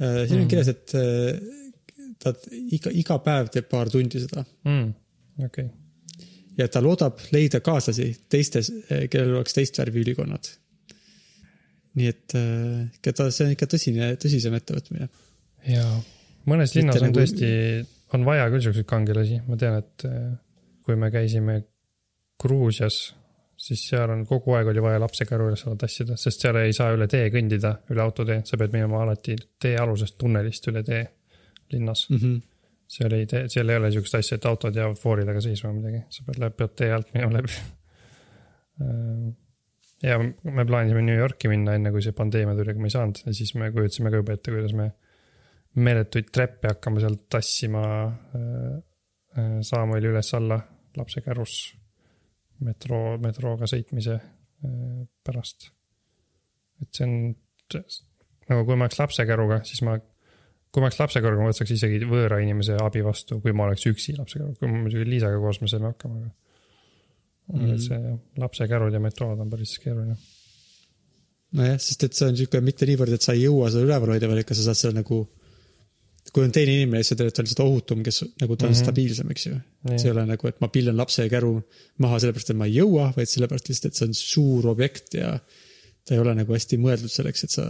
[0.00, 0.48] siin on Mm.
[0.48, 1.36] kirjas, et äh,
[2.20, 2.32] ta
[2.72, 4.88] iga, iga päev teeb paar tundi seda mm,,
[5.44, 5.68] okei okay.,
[6.60, 8.70] ja ta loodab leida kaaslasi teistes,
[9.10, 10.50] kellel oleks teist värvi ülikonnad.
[11.98, 15.08] nii et äh, ikka ta, see on ikka tõsine, tõsisem ettevõtmine.
[15.66, 15.86] ja
[16.50, 17.48] mõnes linnas on nagu- tõesti,
[18.14, 20.28] on vaja küll siukseid kangelasi, ma tean, et äh,
[20.86, 21.62] kui me käisime
[22.40, 23.00] Gruusias,
[23.60, 26.94] siis seal on kogu aeg oli vaja lapsekäru üles alla tassida, sest seal ei saa
[26.94, 31.02] üle tee kõndida, üle autotee, sa pead minema alati teealusest tunnelist üle tee
[31.74, 32.06] linnas.
[32.10, 32.38] Mm -hmm.
[32.90, 35.78] Seal ei tee, seal ei ole siukest asja, et autod jäävad foori taga seisma või
[35.78, 37.60] midagi, sa pead läbi, pead tee alt minema läbi.
[40.02, 43.22] ja me plaanisime New Yorki minna, enne kui see pandeemia tuli, aga me ei saanud
[43.26, 44.90] ja siis me kujutasime ka juba ette, kuidas me
[45.78, 48.78] meeletuid treppe hakkame sealt tassima äh,
[49.38, 50.58] äh, Saamueli üles-alla
[50.98, 51.58] lapsekärus
[52.66, 55.70] metroo, metrooga sõitmise äh, pärast.
[56.82, 57.14] et see on,
[58.50, 59.94] nagu kui ma oleks lapsekäruga, siis ma
[60.70, 64.14] kui ma oleks lapsekäruga, ma võtaks isegi võõra inimese abi vastu, kui ma oleks üksi
[64.18, 67.72] lapsekäruga, kui me muidugi Liisaga koos me saime hakkama, aga mm.
[67.72, 67.82] -hmm.
[67.86, 70.16] see lapsekärud ja metrood on päris keeruline.
[71.58, 74.30] nojah, sest et see on siuke mitte niivõrd, et sa ei jõua seda üleval hoida,
[74.30, 75.20] vaid ikka sa saad selle nagu.
[76.30, 78.66] kui on teine inimene, siis sa tead, et ta on lihtsalt ohutum, kes nagu ta
[78.66, 78.74] on mm.
[78.74, 78.82] -hmm.
[78.84, 79.54] stabiilsem, eks ju.
[79.96, 81.54] See ei ole nagu, et ma pillen lapse käru
[81.98, 85.32] maha sellepärast, et ma ei jõua, vaid sellepärast lihtsalt, et see on suur objekt ja
[86.04, 87.64] ta ei ole nagu hästi mõeldud selleks, et sa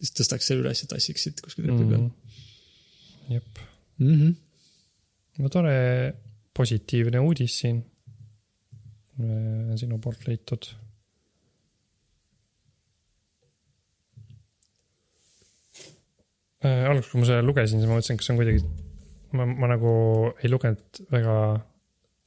[0.00, 2.30] lihtsalt tõstaks selle üles ja tassiksid kuskil trepi peal Mhm.
[3.30, 3.62] jep,
[3.98, 4.14] mm.
[4.14, 4.34] -hmm.
[5.38, 5.74] no tore
[6.56, 7.84] positiivne uudis siin.
[9.76, 10.66] sinu poolt leitud.
[16.64, 18.62] alguses, kui ma selle lugesin, siis ma mõtlesin, kas see on kuidagi,
[19.36, 19.92] ma, ma nagu
[20.42, 21.36] ei lugenud väga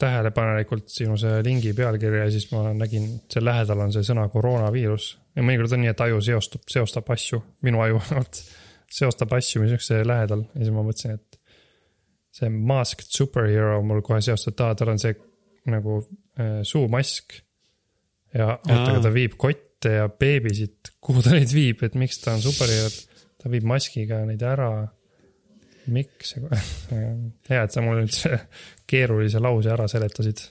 [0.03, 5.07] tähelepanelikult sinu see lingi pealkirja ja siis ma nägin, seal lähedal on see sõna koroonaviirus.
[5.35, 8.41] ja mõnikord on nii, et aju seostub, seostab asju, minu aju vähemalt
[8.93, 11.39] seostab asju, mis üksteise lähedal ja siis ma mõtlesin, et
[12.33, 15.13] see masked superhero mul kohe seostab, aa, tal on see
[15.69, 15.99] nagu
[16.39, 17.37] äh, suumask.
[18.33, 22.33] ja oota, aga ta viib kotte ja beebisid, kuhu ta neid viib, et miks ta
[22.33, 22.89] on superhero,
[23.41, 24.71] ta viib maskiga neid ära.
[25.93, 26.35] miks,
[27.51, 28.39] hea, et sa mulle üldse
[28.89, 30.45] keerulise lause ära seletasid.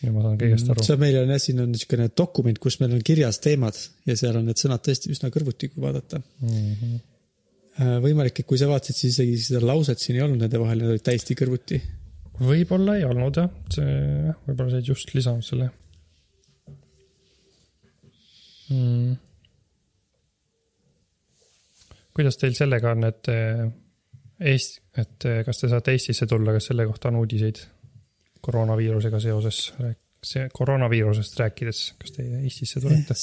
[0.00, 0.84] Nüüd ma saan kõigest aru.
[0.86, 4.38] see meil on jah, siin on niisugune dokument, kus meil on kirjas teemad ja seal
[4.40, 6.22] on need sõnad tõesti üsna kõrvuti, kui vaadata.
[6.44, 6.98] Mhm.
[8.04, 10.96] võimalik, et kui sa vaatasid, siis isegi seda lauset siin ei olnud nende vahel, need
[10.96, 11.80] olid täiesti kõrvuti.
[12.40, 13.92] võib-olla ei olnud jah, see
[14.46, 15.70] võib-olla sa olid just lisanud selle
[18.70, 19.16] mm..
[22.16, 23.66] kuidas teil sellega on, et eh,
[24.50, 27.60] Eesti, et eh, kas te saate Eestisse tulla, kas selle kohta on uudiseid
[28.44, 29.60] koroonaviirusega seoses,
[30.24, 33.16] see koroonaviirusest rääkides, kas te Eestisse tulete?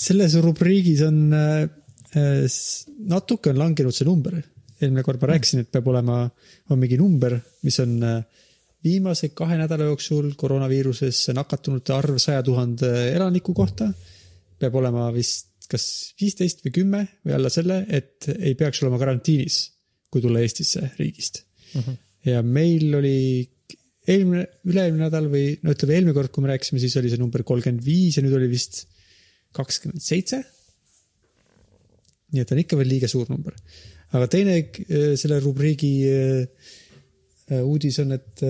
[0.00, 1.64] selles rubriigis on äh,
[3.10, 4.38] natuke on langenud see number.
[4.80, 6.22] eelmine kord ma rääkisin, et peab olema,
[6.72, 7.34] on mingi number,
[7.66, 8.46] mis on äh,
[8.84, 13.90] viimase kahe nädala jooksul koroonaviirusesse nakatunute arv saja tuhande elaniku kohta.
[14.60, 15.84] peab olema vist kas
[16.20, 19.60] viisteist või kümme või alla selle, et ei peaks olema karantiinis,
[20.10, 21.44] kui tulla Eestisse riigist.
[22.26, 23.48] ja meil oli
[24.08, 27.44] eelmine, üle-eelmine nädal või no ütleme, eelmine kord, kui me rääkisime, siis oli see number
[27.46, 28.84] kolmkümmend viis ja nüüd oli vist
[29.56, 30.42] kakskümmend seitse.
[32.30, 33.56] nii et on ikka veel liiga suur number.
[34.14, 36.70] aga teine äh, selle rubriigi äh,
[37.50, 38.44] äh, uudis on, et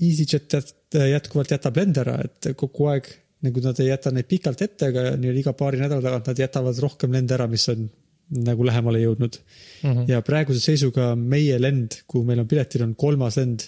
[0.00, 3.10] EasyJet jät- jätkuvalt jätab lende ära, et kogu aeg
[3.44, 6.80] nagu nad ei jäta neid pikalt ette, aga nii-öelda iga paari nädala tagant nad jätavad
[6.84, 7.86] rohkem lende ära, mis on
[8.30, 9.90] nagu lähemale jõudnud mm.
[9.90, 10.04] -hmm.
[10.10, 13.66] ja praeguse seisuga meie lend, kuhu meil on piletid, on kolmas lend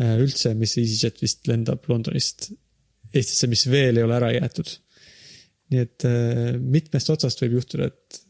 [0.00, 2.50] äh, üldse, mis EasyJet vist lendab Londonist
[3.12, 4.68] Eestisse, mis veel ei ole ära jäetud.
[5.72, 8.22] nii et äh, mitmest otsast võib juhtuda, et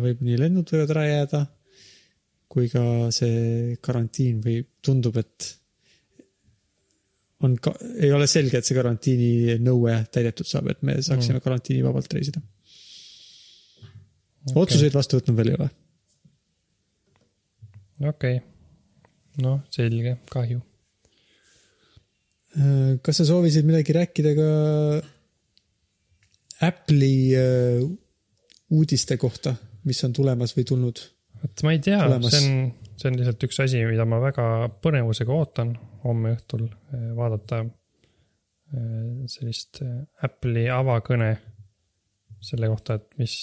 [0.00, 1.46] võib nii lennud võivad ära jääda
[2.48, 2.82] kui ka
[3.12, 5.50] see karantiin või tundub, et
[7.44, 11.44] on ka, ei ole selge, et see karantiini nõue täidetud saab, et me saaksime mm.
[11.44, 12.40] karantiinivabalt reisida
[14.52, 14.62] okay..
[14.62, 15.68] otsuseid vastu võtnud veel ei ole.
[18.08, 18.44] okei okay.,
[19.44, 20.60] noh, selge, kahju.
[22.58, 24.50] Äh, kas sa soovisid midagi rääkida ka
[26.68, 27.84] Apple'i äh,
[28.74, 29.54] uudiste kohta,
[29.86, 31.04] mis on tulemas või tulnud?
[31.38, 34.46] vot ma ei tea, see on, see on lihtsalt üks asi, mida ma väga
[34.82, 37.62] põnevusega ootan homme õhtul eh, vaadata
[39.30, 39.78] sellist
[40.26, 41.30] Apple'i avakõne
[42.40, 43.34] selle kohta, et mis,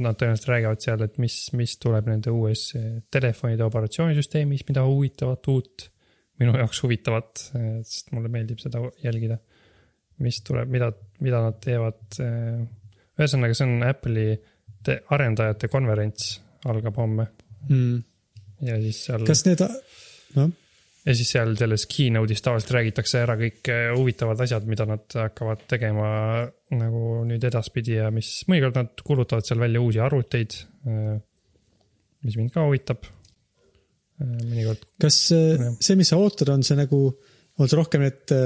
[0.00, 5.48] nad tõenäoliselt räägivad seal, et mis, mis tuleb nende uues eh, telefonide operatsioonisüsteemis, mida huvitavat
[5.52, 5.88] uut,
[6.40, 7.42] minu jaoks huvitavat,
[7.84, 9.36] sest mulle meeldib seda jälgida.
[10.20, 10.90] mis tuleb, mida,
[11.24, 12.00] mida nad teevad.
[13.20, 14.34] ühesõnaga, see on Apple'i
[14.84, 17.26] te- arendajate konverents, algab homme
[17.68, 18.02] Mm.
[18.64, 19.24] ja siis seal.
[19.28, 19.60] kas need,
[20.36, 20.50] noh,
[21.06, 25.64] ja siis seal selles keynote'is tavaliselt räägitakse ära kõik eh, huvitavad asjad, mida nad hakkavad
[25.70, 26.10] tegema
[26.76, 30.58] nagu nüüd edaspidi ja mis mõnikord nad kuulutavad seal välja uusi arvuteid.
[32.24, 33.08] mis mind ka huvitab.
[34.20, 35.72] mõnikord kas Jah.
[35.80, 37.00] see, mis sa ootad, on see nagu,
[37.56, 38.36] on see rohkem, et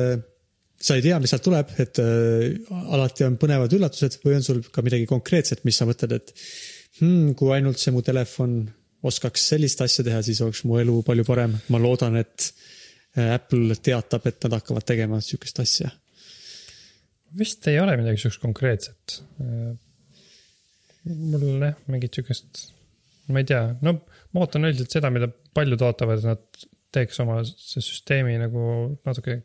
[0.85, 1.99] sa ei tea, mis sealt tuleb, et
[2.71, 6.33] alati on põnevad üllatused või on sul ka midagi konkreetset, mis sa mõtled, et
[7.01, 8.63] hmm, kui ainult see mu telefon
[9.05, 11.59] oskaks sellist asja teha, siis oleks mu elu palju parem.
[11.73, 12.49] ma loodan, et
[13.19, 15.91] äh, Apple teatab, et nad hakkavad tegema sihukest asja.
[17.39, 19.23] vist ei ole midagi sihukest konkreetset.
[21.05, 22.69] mul jah, mingit sihukest,
[23.29, 23.99] ma ei tea, no
[24.33, 28.63] ma ootan üldiselt seda, mida paljud ootavad, et nad teeks oma see süsteemi nagu
[29.07, 29.41] natuke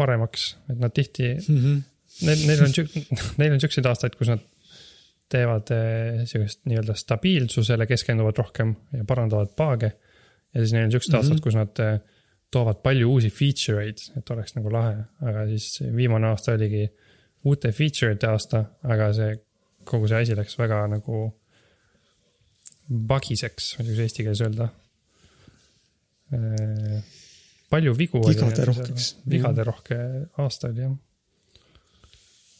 [0.00, 1.80] paremaks, et nad tihti Mm -hmm.
[2.26, 2.96] Neil, neil on siuk-,
[3.40, 4.42] neil on siukseid aastaid, kus nad
[5.30, 9.92] teevad eh, sihukest nii-öelda stabiilsusele keskenduvad rohkem ja parandavad paage.
[10.54, 11.30] ja siis neil on siuksed mm -hmm.
[11.30, 12.00] aastad, kus nad eh,
[12.50, 16.88] toovad palju uusi feature eid, et oleks nagu lahe, aga siis viimane aasta oligi
[17.44, 19.36] uute feature ite aasta, aga see,
[19.84, 21.22] kogu see asi läks väga nagu
[22.90, 24.68] bagiseks, ma ei tea, kuidas eesti keeles öelda.
[27.70, 28.34] palju vigu oli.
[28.34, 29.16] Vigaderohkeks.
[29.30, 29.96] vigaderohke
[30.38, 30.98] aasta oli jah.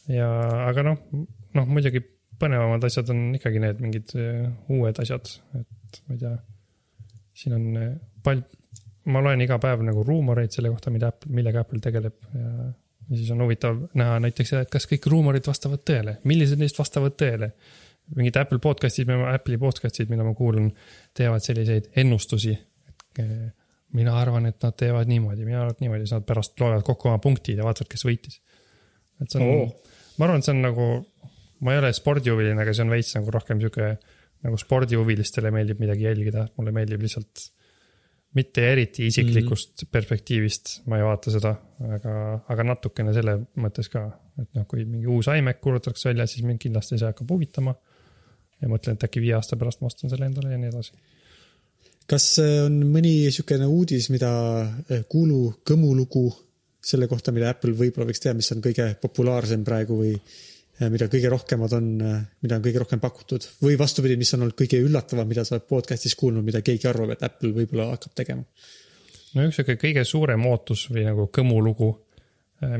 [0.07, 0.31] ja,
[0.69, 0.97] aga noh,
[1.53, 2.03] noh muidugi
[2.41, 6.33] põnevamad asjad on ikkagi need mingid eh, uued asjad, et ma ei tea.
[7.41, 7.93] siin on eh,
[8.25, 8.43] pal-,
[9.13, 12.71] ma loen iga päev nagu ruumoreid selle kohta, mida Apple, millega Apple tegeleb ja,
[13.11, 16.79] ja siis on huvitav näha näiteks seda, et kas kõik ruumorid vastavad tõele, millised neist
[16.79, 17.53] vastavad tõele.
[18.15, 20.71] mingid Apple podcast'id, Apple'i podcast'id, mida ma kuulan,
[21.15, 22.57] teevad selliseid ennustusi.
[23.19, 23.49] eh,
[23.93, 27.09] mina arvan, et nad teevad niimoodi, mina arvan, et niimoodi, siis nad pärast loevad kokku
[27.09, 28.39] oma punktid ja vaatavad, kes võitis.
[29.21, 29.73] et see on oh.
[30.17, 30.87] ma arvan, et see on nagu,
[31.61, 33.95] ma ei ole spordihuviline, aga see on veits nagu rohkem sihuke
[34.41, 37.49] nagu spordihuvilistele meeldib midagi jälgida, mulle meeldib lihtsalt
[38.37, 39.91] mitte eriti isiklikust mm -hmm.
[39.91, 41.55] perspektiivist ma ei vaata seda,
[41.97, 42.13] aga,
[42.53, 44.05] aga natukene selle mõttes ka,
[44.39, 47.75] et noh, kui mingi uus iMac kuulutatakse välja, siis mind kindlasti see hakkab huvitama.
[48.61, 50.93] ja mõtlen, et äkki viie aasta pärast ma ostan selle endale ja nii edasi.
[52.07, 56.25] kas äh, on mõni niisugune uudis, mida äh, kuulu kõmulugu
[56.81, 60.15] selle kohta, mida Apple võib-olla võiks teha, mis on kõige populaarsem praegu või
[60.89, 61.89] mida kõige rohkemad on,
[62.41, 65.67] mida on kõige rohkem pakutud või vastupidi, mis on olnud kõige üllatavam, mida sa oled
[65.69, 68.45] podcast'is kuulnud, mida keegi arvab, et Apple võib-olla hakkab tegema?
[69.35, 71.91] no üks sihuke kõige suurem ootus või nagu kõmulugu,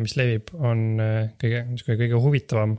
[0.01, 2.75] mis levib, on äh, kõige, niisugune kõige huvitavam,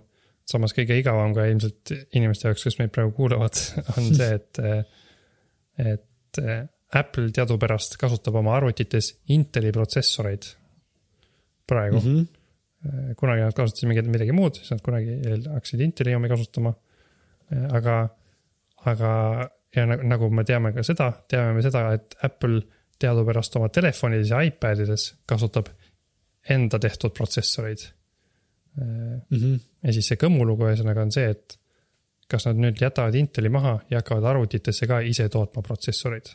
[0.49, 3.59] samas kõige igavam ka ilmselt inimeste jaoks, kes meid praegu kuulavad,
[3.97, 4.63] on see, et,
[5.83, 10.51] et äh, Apple teadupärast kasutab oma arvutites Inteli protsessoreid
[11.69, 12.07] praegu mm.
[12.07, 12.42] -hmm.
[12.85, 13.15] -hmm.
[13.19, 16.75] kunagi nad kasutasid mingit, midagi muud, siis nad kunagi hakkasid Inteli omi kasutama.
[17.53, 17.97] aga,
[18.89, 19.11] aga
[19.77, 22.63] ja nagu, nagu me teame ka seda, teame me seda, et Apple
[22.99, 25.69] teadupärast oma telefonides ja iPadides kasutab
[26.49, 27.91] enda tehtud protsessoreid
[28.81, 29.61] Mm -hmm.
[29.83, 31.59] ja siis see kõmulugu ühesõnaga on see, et
[32.29, 36.31] kas nad nüüd jätavad Inteli maha ja hakkavad arvutitesse ka ise tootma protsessoreid.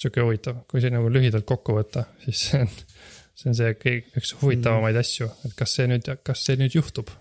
[0.00, 2.70] sihuke huvitav, kui see nagu lühidalt kokku võtta, siis see on,
[3.40, 5.04] see on see kõik, üks huvitavamaid mm.
[5.04, 7.12] asju, et kas see nüüd, kas see nüüd juhtub?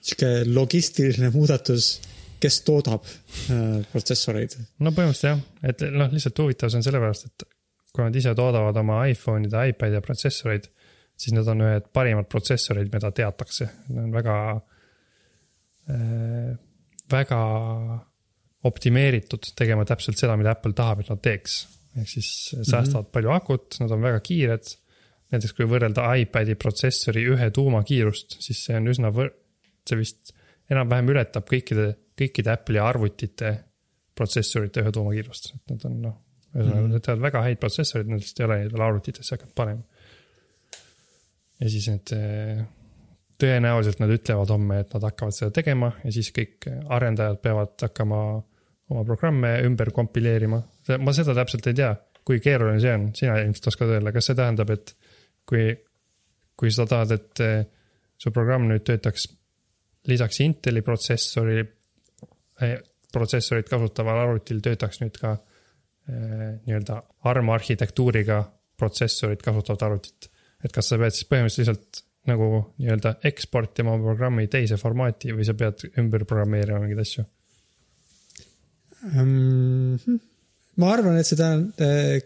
[0.00, 1.92] sihuke logistiline muudatus,
[2.40, 4.56] kes toodab äh, protsessoreid?
[4.80, 5.40] no põhimõtteliselt jah,
[5.72, 7.48] et noh, lihtsalt huvitav see on sellepärast, et
[7.90, 10.70] kui nad ise toodavad oma iPhone'ide, iPad'i protsessoreid
[11.20, 14.36] siis need on ühed parimad protsessorid, mida teatakse, need on väga
[15.92, 16.54] äh,,
[17.10, 17.40] väga
[18.70, 21.60] optimeeritud tegema täpselt seda, mida Apple tahab, et nad teeks.
[21.98, 23.12] ehk siis säästavad mm -hmm.
[23.12, 24.64] palju akut, nad on väga kiired.
[25.30, 29.32] Näiteks kui võrrelda iPad'i protsessori ühe tuuma kiirust, siis see on üsna võr-,
[29.88, 30.34] see vist
[30.70, 33.54] enam-vähem ületab kõikide, kõikide Apple'i arvutite
[34.18, 36.18] protsessorite ühe tuuma kiirust, et nad on noh,
[36.50, 36.92] ühesõnaga mm -hmm.
[36.96, 39.82] nad teevad väga häid protsessorid, nad lihtsalt ei ole veel arvutitesse hakanud panema
[41.60, 42.62] ja siis need eh,
[43.40, 48.20] tõenäoliselt nad ütlevad homme, et nad hakkavad seda tegema ja siis kõik arendajad peavad hakkama
[48.90, 50.62] oma programme ümber kompileerima.
[50.98, 51.94] ma seda täpselt ei tea,
[52.26, 54.94] kui keeruline see on, sina ilmselt oskad öelda, kas see tähendab, et
[55.50, 55.66] kui,
[56.56, 57.60] kui sa tahad, et eh,
[58.20, 59.26] su programm nüüd töötaks
[60.10, 62.78] lisaks Inteli protsessori eh,,
[63.12, 68.42] protsessorit kasutaval arvutil töötaks nüüd ka eh, nii-öelda ARM arhitektuuriga
[68.80, 70.30] protsessorit kasutavat arvutit
[70.64, 72.48] et kas sa pead siis põhimõtteliselt nagu
[72.80, 77.24] nii-öelda eksportima programmi teise formaati või sa pead ümber programmeerima mingeid asju?
[79.00, 80.18] -hmm.
[80.76, 82.20] ma arvan, et seda äh,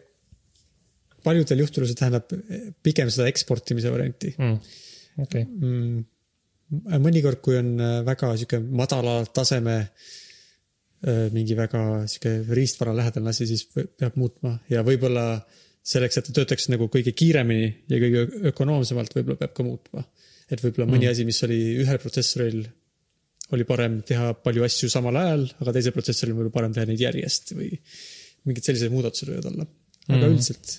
[1.24, 2.34] paljudel juhtudel see tähendab
[2.84, 4.58] pigem seda eksportimise varianti mm,.
[5.24, 5.48] okei okay.
[5.48, 6.04] mm,.
[7.04, 13.48] mõnikord, kui on äh, väga sihuke madala taseme äh, mingi väga sihuke riistvara lähedane asi,
[13.50, 15.28] siis peab muutma ja võib-olla
[15.84, 20.04] selleks, et ta töötaks nagu kõige kiiremini ja kõige ökonoomsemalt, võib-olla peab ka muutma.
[20.50, 22.64] et võib-olla mõni asi, mis oli ühel protsessoril,
[23.52, 27.52] oli parem teha palju asju samal ajal, aga teisel protsessoril võib-olla parem teha neid järjest
[27.56, 27.70] või
[28.48, 29.68] mingid sellised muudatused võivad olla.
[30.08, 30.32] aga mm.
[30.32, 30.74] üldiselt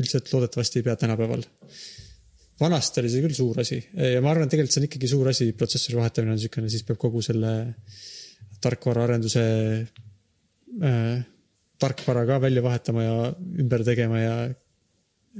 [0.00, 1.42] üldiselt loodetavasti ei pea tänapäeval.
[2.60, 5.28] vanasti oli see küll suur asi ja ma arvan, et tegelikult see on ikkagi suur
[5.30, 7.52] asi, protsessori vahetamine on niisugune, siis peab kogu selle
[8.60, 9.44] tarkvaraarenduse
[10.84, 11.20] äh,
[11.80, 13.14] tarkvara ka välja vahetama ja
[13.62, 14.34] ümber tegema ja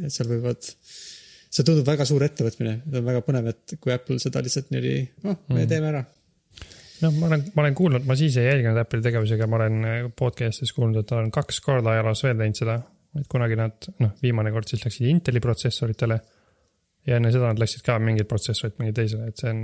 [0.08, 0.64] seal võivad,
[1.50, 4.94] see tundub väga suur ettevõtmine, see on väga põnev, et kui Apple seda lihtsalt niimoodi,
[5.26, 6.04] noh, me teeme ära.
[7.05, 9.88] noh, ma olen, ma olen kuulnud, ma siis ei jälginud Apple'i tegevusi, aga ma olen
[9.88, 12.80] äh, podcast'is kuulnud, et nad on kaks korda ajaloos veel teinud seda.
[13.18, 16.20] et kunagi nad, noh, viimane kord siis läksid Inteli protsessoritele.
[17.09, 19.62] ja enne seda nad läksid ka mingid protsessorid mingi teisele, et see on,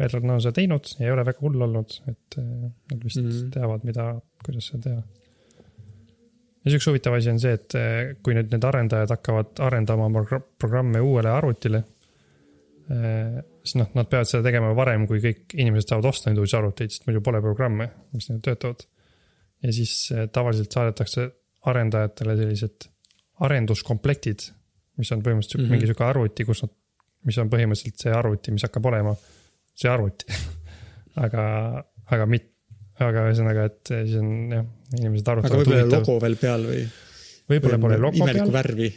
[0.00, 2.48] veel nad on seda teinud ja ei ole väga hull olnud, et äh,
[2.92, 3.30] nad vist mm.
[3.30, 3.52] -hmm.
[3.54, 4.08] teavad, mida,
[4.44, 5.02] kuidas seda teha.
[6.64, 10.10] ja siis üks huvitav asi on see, et äh, kui nüüd need arendajad hakkavad arendama
[10.18, 11.84] progr- programme uuele arvutile,
[12.88, 16.92] siis noh, nad peavad seda tegema varem, kui kõik inimesed saavad osta neid uusi arvuteid,
[16.92, 18.84] sest muidu pole programme, mis neil töötavad.
[19.64, 21.28] ja siis eh, tavaliselt saadetakse
[21.70, 22.88] arendajatele sellised
[23.44, 24.44] arenduskomplektid,
[25.00, 25.64] mis on põhimõtteliselt mm.
[25.64, 25.78] -hmm.
[25.78, 26.74] mingi sihuke arvuti, kus nad,
[27.24, 29.16] mis on põhimõtteliselt see arvuti, mis hakkab olema
[29.74, 30.28] see arvuti.
[31.24, 31.46] aga,
[32.12, 32.52] aga mit-,
[33.00, 34.68] aga ühesõnaga, et siis on jah,
[34.98, 36.84] inimesed aga arutavad võib-olla logo veel peal või?
[37.48, 38.56] võib-olla pole logo imelikku peal.
[38.60, 38.92] värvi.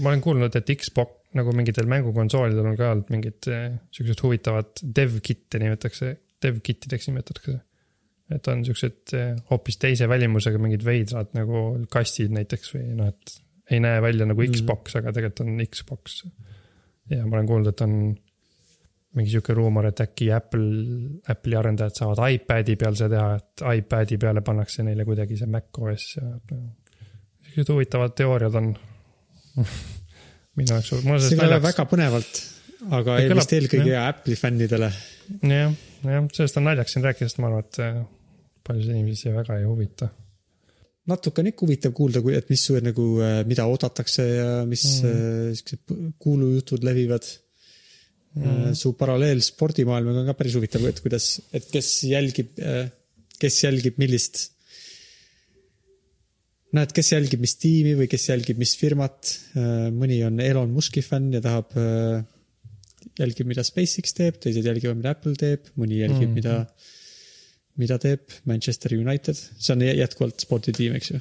[0.00, 4.80] ma olen kuulnud, et Xbox nagu mingitel mängukonsoolidel on ka olnud mingid eh, siuksed huvitavad
[4.82, 6.14] dev-kit'e nimetatakse,
[6.44, 7.58] dev-kit'ideks nimetatakse.
[8.34, 13.36] et on siuksed eh, hoopis teise välimusega mingid veidrad nagu kastid näiteks või noh, et
[13.70, 14.52] ei näe välja nagu Mhm.
[14.52, 14.98] Xbox mm, -hmm.
[14.98, 16.24] aga tegelikult on Xbox.
[17.10, 17.94] ja ma olen kuulnud, et on
[19.16, 24.18] mingi sihuke ruumor, et äkki Apple, Apple'i arendajad saavad iPad'i peal seda teha, et iPad'i
[24.20, 26.58] peale pannakse neile kuidagi see macOS ja no,
[27.48, 28.74] siuksed huvitavad teooriad on
[30.58, 31.66] minu jaoks, mul on sellest naljaks.
[31.66, 32.38] väga põnevalt,
[32.88, 34.92] aga kõlab- vist eelkõige Apple'i fännidele.
[35.42, 38.00] jah, jah, sellest on naljaks siin rääkida, sest ma arvan, et eh,
[38.68, 40.10] paljusid inimesi see väga ei huvita.
[41.08, 43.08] natuke on ikka huvitav kuulda, et mis su- nagu,
[43.48, 45.54] mida oodatakse ja mis mm.
[45.60, 47.24] siuksed kuulujutud levivad
[48.36, 48.74] mm..
[48.76, 52.52] su paralleel spordimaailmaga on ka päris huvitav, et kuidas, et kes jälgib,
[53.40, 54.48] kes jälgib millist.
[56.76, 59.32] näed, kes jälgib mis tiimi või kes jälgib mis firmat.
[59.94, 61.72] mõni on Elon Musk'i fänn ja tahab,
[63.18, 66.40] jälgib, mida SpaceX teeb, teised jälgivad, mida Apple teeb, mõni jälgib mm, -hmm.
[66.40, 66.88] mida
[67.78, 71.20] mida teeb Manchester United, see on jätkuvalt sporditiim, eks ju.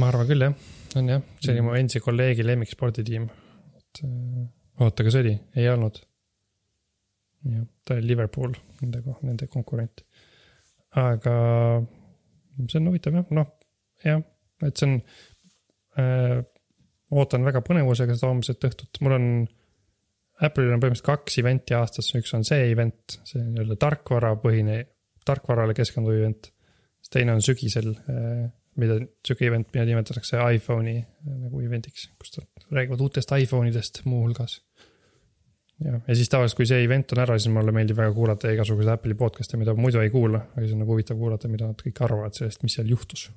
[0.00, 0.54] ma arvan küll jah,
[1.00, 3.28] on jah, see oli mu endise kolleegi lemmiksporditiim.
[3.76, 4.46] et eh,
[4.84, 6.00] oota, kas oli, ei olnud.
[7.52, 10.04] jah, ta oli Liverpool, nende, nende konkurent.
[10.96, 11.36] aga
[12.64, 13.52] see on huvitav jah, noh
[14.04, 14.24] jah,
[14.66, 14.96] et see on
[16.00, 16.42] äh,.
[17.14, 19.30] ootan väga põnevusega seda homset õhtut, mul on.
[20.38, 24.76] Apple'il on põhimõtteliselt kaks event'i aastas, üks on see event, see nii-öelda tarkvarapõhine,
[25.26, 26.52] tarkvarale keskenduv event.
[27.02, 27.88] siis teine on sügisel,
[28.78, 34.02] mida, sihuke event, mida nimetatakse iPhone'i äh, nagu event'iks, kus nad räägivad uutest iPhone idest
[34.06, 34.60] muuhulgas.
[35.84, 38.94] jah, ja siis tavaliselt, kui see event on ära, siis mulle meeldib väga kuulata igasuguseid
[38.94, 42.02] Apple'i podcast'e, mida muidu ei kuula, aga siis on nagu huvitav kuulata, mida nad kõik
[42.06, 43.28] arvavad sellest, mis seal juhtus.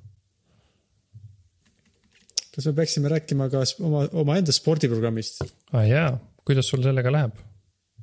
[2.52, 5.42] Kas me peaksime rääkima ka oma, omaenda spordiprogrammist?
[5.72, 6.12] aa ah, jaa,
[6.46, 7.40] kuidas sul sellega läheb?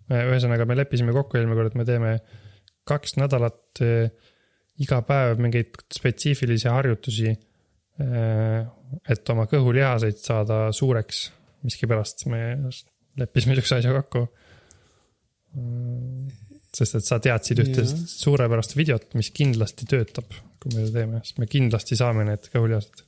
[0.10, 2.16] ühesõnaga, me leppisime kokku eelmine kord, et me teeme
[2.90, 4.10] kaks nädalat äh,
[4.82, 8.68] iga päev mingeid spetsiifilisi harjutusi äh,.
[9.10, 11.28] et oma kõhulihaseid saada suureks,
[11.68, 12.42] miskipärast me
[13.20, 14.24] leppisime siukse asja kokku.
[16.74, 21.40] sest et sa teadsid ühte suurepärast videot, mis kindlasti töötab, kui me seda teeme, siis
[21.42, 23.04] me kindlasti saame need kõhulihased.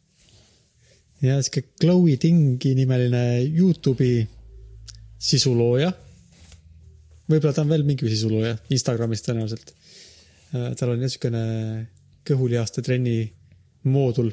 [1.21, 4.23] Ja sihuke Chloe Tingi nimeline Youtube'i
[5.21, 5.91] sisulooja.
[7.29, 9.73] võib-olla ta on veel mingi sisulooja, Instagramis tõenäoliselt.
[10.51, 11.43] tal on jah siukene
[12.27, 13.31] kõhulihaste trenni
[13.89, 14.31] moodul.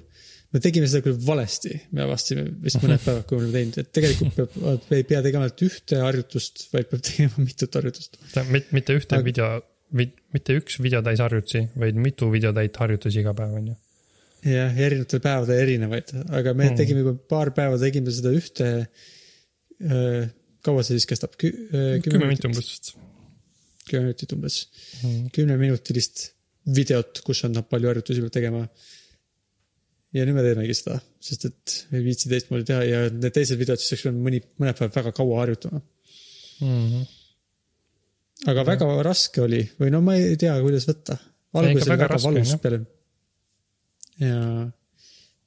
[0.53, 4.39] me tegime seda küll valesti, me avastasime vist mõned päevad, kui oleme teinud, et tegelikult
[4.39, 8.17] peab, ei pea tegema ainult ühte harjutust, vaid peab tegema mitut harjutust.
[8.49, 9.27] mitte, mitte ühte aga...
[9.27, 9.51] video,
[9.93, 13.77] mitte üks videotäis harjutusi, vaid mitu videotäit harjutusi iga päev on ju.
[14.47, 16.77] jah, erinevatel päevadel erinevaid, aga me Mm.
[16.79, 18.89] tegime juba paar päeva, tegime seda ühte.
[20.63, 21.37] kaua see siis kestab?
[21.39, 22.95] kümme minutit umbes vist.
[23.89, 24.57] kümme minutit umbes,
[25.03, 25.29] Mm.
[25.35, 26.31] kümneminutilist
[26.75, 28.69] videot, kus on palju harjutusi peab tegema.
[30.13, 33.79] ja nüüd me teemegi seda, sest et ei viitsi teistmoodi teha ja need teised videod,
[33.79, 35.81] siis oleks pidanud mõni, mõned päevad väga kaua harjutama.
[36.65, 37.09] Mm -hmm.
[38.51, 41.19] aga väga raske oli või no ma ei tea, kuidas võtta.
[41.19, 42.81] ikka oli väga väga valus peale.
[44.23, 44.39] Ja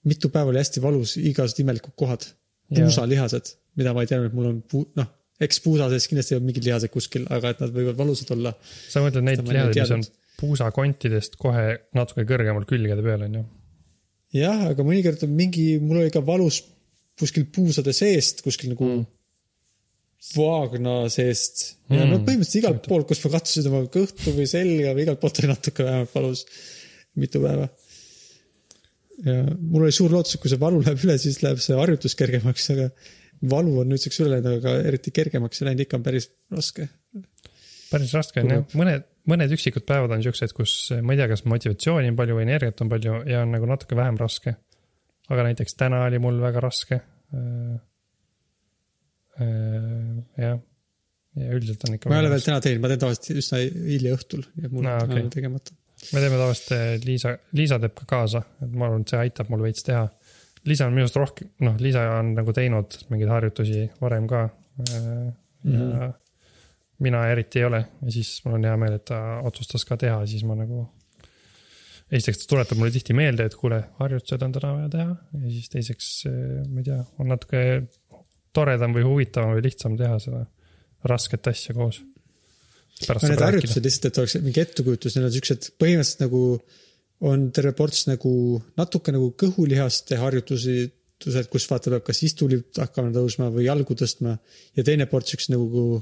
[0.08, 2.26] mitu päeva oli hästi valus, igasugused imelikud kohad,
[2.72, 5.10] puusalihased, mida ma ei teadnud, et mul on puu-, noh,
[5.42, 8.54] eks puusa sees kindlasti on mingid lihased kuskil, aga et nad võivad valusad olla.
[8.62, 10.12] sa mõtled neid lihaseid, mis on teadnud.
[10.42, 11.66] puusakontidest kohe
[11.98, 13.48] natuke kõrgemal külgede peal, on ju.
[14.42, 16.62] jah, aga mõnikord on mingi, mul oli ka valus
[17.20, 19.02] kuskil puusade seest, kuskil nagu mm.
[20.38, 22.14] vaagna seest ja Mm.
[22.14, 25.50] no põhimõtteliselt igalt poolt, kus ma katsusin oma kõhtu või selga või igalt poolt oli
[25.52, 26.46] natuke vähemalt valus
[27.20, 27.68] mitu päeva.
[29.26, 32.16] Ja mul oli suur lootus, et kui see valu läheb üle, siis läheb see harjutus
[32.20, 32.90] kergemaks, aga
[33.52, 36.88] valu on nüüdseks üle läinud, aga eriti kergemaks ei läinud, ikka on päris raske.
[37.92, 41.46] päris raske on jah, mõned, mõned üksikud päevad on siuksed, kus ma ei tea, kas
[41.50, 44.56] motivatsiooni on palju või energiat on palju ja on nagu natuke vähem raske.
[45.32, 47.02] aga näiteks täna oli mul väga raske.
[50.42, 50.58] jah,
[51.40, 52.10] ja üldiselt on ikka.
[52.12, 54.86] ma ei ole veel täna teinud, ma teen tavaliselt üsna hilja õhtul, nii et mul
[54.86, 55.78] on täna veel tegemata.
[56.14, 59.64] Me teeme tavaliselt, Liisa, Liisa teeb ka kaasa, et ma arvan, et see aitab mul
[59.66, 60.08] veits teha.
[60.68, 64.50] Liisa on minust rohkem, noh, Liisa on nagu teinud mingeid harjutusi varem ka.
[64.92, 65.00] ja
[65.64, 66.14] mm -hmm.
[67.00, 70.26] mina eriti ei ole ja siis mul on hea meel, et ta otsustas ka teha,
[70.26, 70.90] siis ma nagu.
[72.12, 75.70] esiteks ta tuletab mulle tihti meelde, et kuule, harjutused on täna vaja teha ja siis
[75.70, 76.24] teiseks,
[76.70, 77.84] ma ei tea, on natuke
[78.54, 80.46] toredam või huvitavam või lihtsam teha seda
[81.04, 82.02] rasket asja koos.
[83.08, 86.42] Pärast no need harjutused lihtsalt, et oleks mingi ettekujutus, need on siuksed põhimõtteliselt nagu
[87.32, 88.34] on terve ports nagu
[88.80, 90.90] natuke nagu kõhulihaste harjutusi,
[91.22, 94.34] kus vaata peab kas istulipt hakkama tõusma või jalgu tõstma
[94.78, 96.00] ja teine ports siukest nagu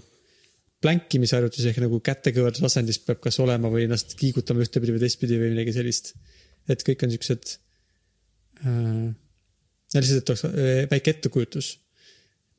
[0.83, 5.51] plänkimisharjutusi ehk nagu kätekõverduse asendis peab kas olema või ennast liigutama ühtepidi või teistpidi või
[5.51, 6.13] midagi sellist.
[6.69, 7.51] et kõik on siuksed
[8.63, 9.11] äh,.
[9.95, 11.73] lihtsalt, et oleks äh, väike ettekujutus.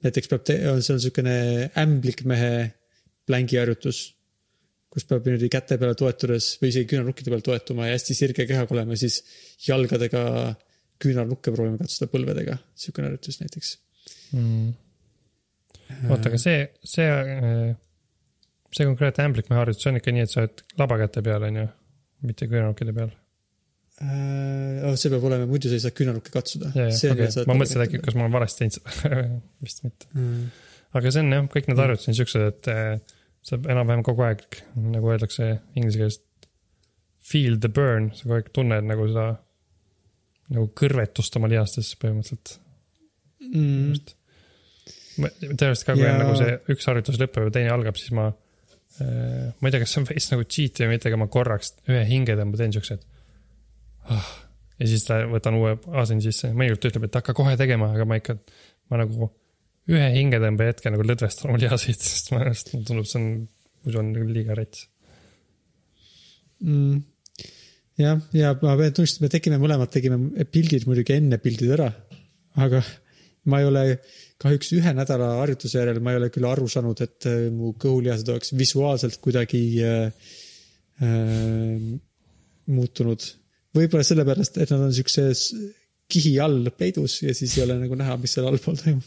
[0.05, 2.53] näiteks peab, on seal siukene ämblikmehe
[3.25, 4.20] plängiharjutus
[4.91, 8.75] kus peab niimoodi käte peale toetudes või isegi küünarnukkide peal toetuma ja hästi sirge kehaga
[8.75, 9.21] olema, siis
[9.67, 10.23] jalgadega
[11.01, 13.71] küünarnukke proovima katsuda põlvedega, siukene harjutus näiteks.
[14.35, 14.73] mm..
[16.11, 17.07] oota, aga see, see,
[18.75, 21.69] see konkreetne ämblikmehe harjutus on ikka nii, et sa oled labakäte peal, on ju,
[22.27, 23.15] mitte küünarnukkide peal.
[24.01, 26.73] Oh, see peab olema, muidu sa ei saa küünarnukke katsuda.
[26.75, 29.23] okei, ma mõtlesin äkki, kas ma olen valesti teinud seda,
[29.65, 30.11] vist mitte.
[30.17, 30.45] mm..
[30.99, 34.43] aga see on jah, kõik need harjutused on siuksed, et eh, sa enam-vähem kogu aeg,
[34.77, 36.19] nagu öeldakse inglise keeles.
[37.31, 39.27] Feel the burn, sa kogu aeg tunned nagu seda,
[40.51, 42.59] nagu kõrvetust oma lihastes põhimõtteliselt
[43.41, 43.95] Mm.
[45.19, 48.27] Tõenäoliselt ka, kui Ja- on nagu see üks harjutus lõpeb ja teine algab, siis ma.
[49.01, 52.03] ma ei tea, kas see on veits nagu cheat või mitte, aga ma korraks ühe
[52.05, 54.29] hingetõmbe teen siukse, et ah,.
[54.79, 55.73] ja siis ta- võtan uue
[56.03, 58.37] aseni sisse, mõnikord ta ütleb, et hakka kohe tegema, aga ma ikka,
[58.93, 59.31] ma nagu
[59.91, 63.29] ühe hingetõmbe hetke nagu lõdvestan oma lihaseid, sest ennast, mulle tundub, see on,
[63.85, 64.87] muidu on nagu liiga rets.
[66.61, 66.99] Mm.
[67.97, 71.89] jah, ja ma pean tunnistama, me tegime mõlemad, tegime pildid muidugi enne pildid ära,
[72.61, 72.83] aga
[73.49, 73.85] ma ei ole
[74.41, 78.29] kahjuks ühe nädala harjutuse järel, ma ei ole küll aru saanud, et äh, mu kõhulihased
[78.33, 80.33] oleks visuaalselt kuidagi äh,
[81.05, 81.87] äh,
[82.71, 83.25] muutunud.
[83.77, 85.47] võib-olla sellepärast, et nad on siukses
[86.11, 89.07] kihi all peidus ja siis ei ole nagu näha, mis seal allpool toimub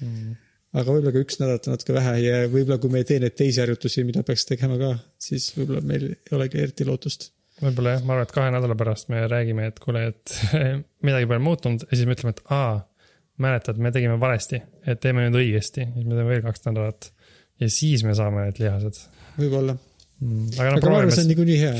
[0.00, 0.36] Mm.
[0.80, 3.36] aga võib-olla ka üks nädalat on natuke vähe ja võib-olla kui me ei tee neid
[3.38, 7.30] teisi harjutusi, mida peaks tegema ka, siis võib-olla meil ei olegi eriti lootust.
[7.60, 10.36] võib-olla jah, ma arvan, et kahe nädala pärast me räägime, et kuule, et
[11.06, 12.78] midagi pole muutunud ja siis me ütleme, et aa,
[13.40, 17.10] mäletad, me tegime valesti, et teeme nüüd õigesti, siis me teeme veel kaks nädalat.
[17.60, 19.00] ja siis me saame need lihased
[19.38, 19.76] võib-olla,
[20.20, 20.52] mm..
[20.58, 21.74] aga no aga ma arvan, see on, niikuinii hea,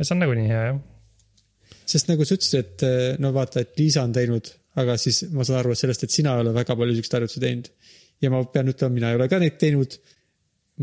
[0.00, 0.80] see on nagunii hea jah.
[1.94, 5.44] sest nagu sa ütlesid, et eh, no vaata, et Liisa on teinud, aga siis ma
[5.46, 7.68] saan aru et sellest, et sina ei ole väga palju siukseid harjutusi teinud.
[8.22, 9.96] ja ma pean ütlema, mina ei ole ka neid teinud.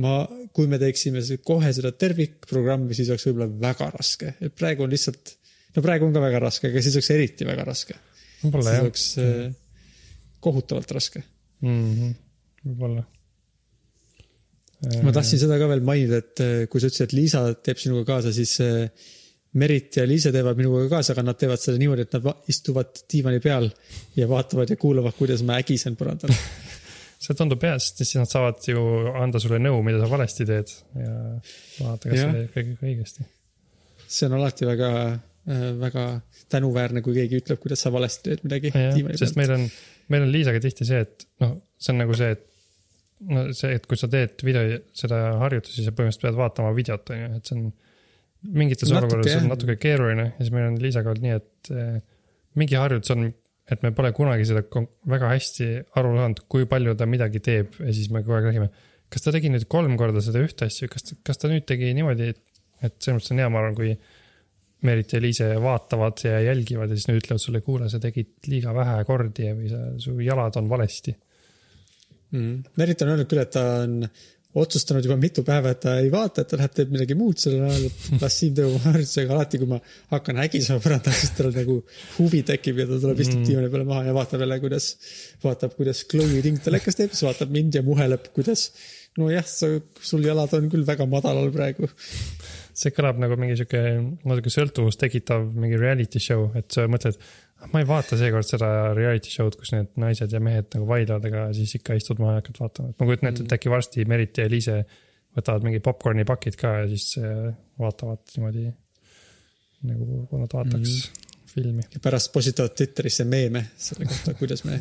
[0.04, 0.20] ma,
[0.54, 5.34] kui me teeksime kohe seda tervikprogrammi, siis oleks võib-olla väga raske, et praegu on lihtsalt,
[5.74, 7.98] no praegu on ka väga raske, aga siis oleks eriti väga raske.
[8.42, 9.46] siis jah oleks eh,
[10.44, 11.24] kohutavalt raske.
[11.62, 12.18] mm -hmm..
[12.68, 13.06] võib-olla.
[15.04, 18.06] ma tahtsin seda ka veel mainida, et eh, kui sa ütlesid, et Liisa teeb sinuga
[18.12, 18.92] kaasa, siis eh,
[19.58, 23.04] Merit ja Liisa teevad minuga kaasa, aga nad teevad seda niimoodi, et nad va- istuvad
[23.12, 23.70] diivani peal
[24.18, 26.34] ja vaatavad ja kuulavad, kuidas ma ägisen põrandal.
[27.24, 28.82] see tundub hea, sest siis nad saavad ju
[29.18, 31.14] anda sulle nõu, mida sa valesti teed ja
[31.80, 33.26] vaadata, kas sa teed kõik õigesti.
[34.08, 34.92] see on alati väga,
[35.82, 36.04] väga
[36.54, 38.74] tänuväärne, kui keegi ütleb, kuidas sa valesti teed midagi
[39.18, 39.66] sest meil on,
[40.14, 42.46] meil on Liisaga tihti see, et noh, see on nagu see, et
[43.34, 47.24] no see, et kui sa teed video, seda harjutusi, sa põhimõtteliselt pead vaatama videot, on
[47.24, 47.68] ju, et see on
[48.54, 51.98] mingites olukordades on natuke keeruline ja siis meil on Liisaga olnud nii, et eh,
[52.60, 53.30] mingi harjutus on,
[53.72, 54.64] et me pole kunagi seda
[55.12, 55.70] väga hästi
[56.00, 58.70] aru saanud, kui palju ta midagi teeb ja siis me kogu aeg räägime.
[59.14, 62.32] kas ta tegi nüüd kolm korda seda ühte asja, kas, kas ta nüüd tegi niimoodi,
[62.34, 63.94] et, et selles mõttes on hea, ma arvan, kui
[64.88, 68.76] Merit ja Liise vaatavad ja jälgivad ja siis nad ütlevad sulle, kuule, sa tegid liiga
[68.78, 71.16] vähe kordi või sa, su jalad on valesti.
[72.36, 72.76] mm..
[72.78, 74.04] Merit on öelnud küll, et ta on
[74.62, 77.66] otsustanud juba mitu päeva, et ta ei vaata, et ta läheb, teeb midagi muud sellel
[77.68, 79.80] ajal, et las Siim teeb oma harjutusega alati, kui ma
[80.14, 81.80] hakkan hägisema põrandal, siis tal nagu
[82.18, 83.48] huvi tekib ja ta tuleb, istub Mm.
[83.50, 84.88] diivani peale maha ja vaatab jälle, kuidas,
[85.44, 88.72] vaatab, kuidas Chloe Ting telekas teeb, siis vaatab mind ja muheleb, kuidas
[89.18, 89.70] nojah, sa,
[90.04, 91.90] sul jalad on küll väga madalal praegu.
[92.78, 93.80] see kõlab nagu mingi sihuke
[94.30, 97.18] natuke sõltuvust tekitav mingi reality show, et sa mõtled,
[97.74, 101.46] ma ei vaata seekord seda reality show'd, kus need naised ja mehed nagu vaidlevad, aga
[101.58, 104.42] siis ikka istud maha ja hakkad vaatama, et ma kujutan ette, et äkki varsti Merit
[104.42, 104.82] ja Liise
[105.38, 107.50] võtavad mingi popkorni pakid ka ja siis äh,
[107.82, 108.68] vaatavad niimoodi
[109.88, 111.50] nagu nad vaataks mm -hmm.
[111.54, 111.84] filmi.
[111.94, 114.80] ja pärast postitavad Twitterisse meeme selle kohta, kuidas me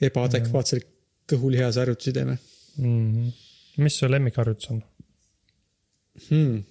[0.00, 0.86] ebaadekvaatselt
[1.28, 2.38] kõhulihase harjutusi teeme
[2.78, 3.32] Mm -hmm.
[3.76, 4.82] mis su lemmikharjutus on?
[6.28, 6.62] hmm..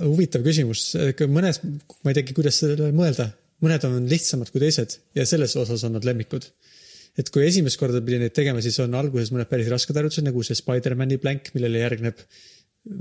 [0.00, 0.92] Huvitav küsimus,
[1.30, 3.28] mõnes, ma ei teagi, kuidas sellele mõelda,
[3.64, 6.46] mõned on lihtsamad kui teised ja selles osas on nad lemmikud.
[7.18, 10.42] et kui esimest korda pidi neid tegema, siis on alguses mõned päris rasked harjutused nagu
[10.42, 12.24] see Spider-man'i plank, millele järgneb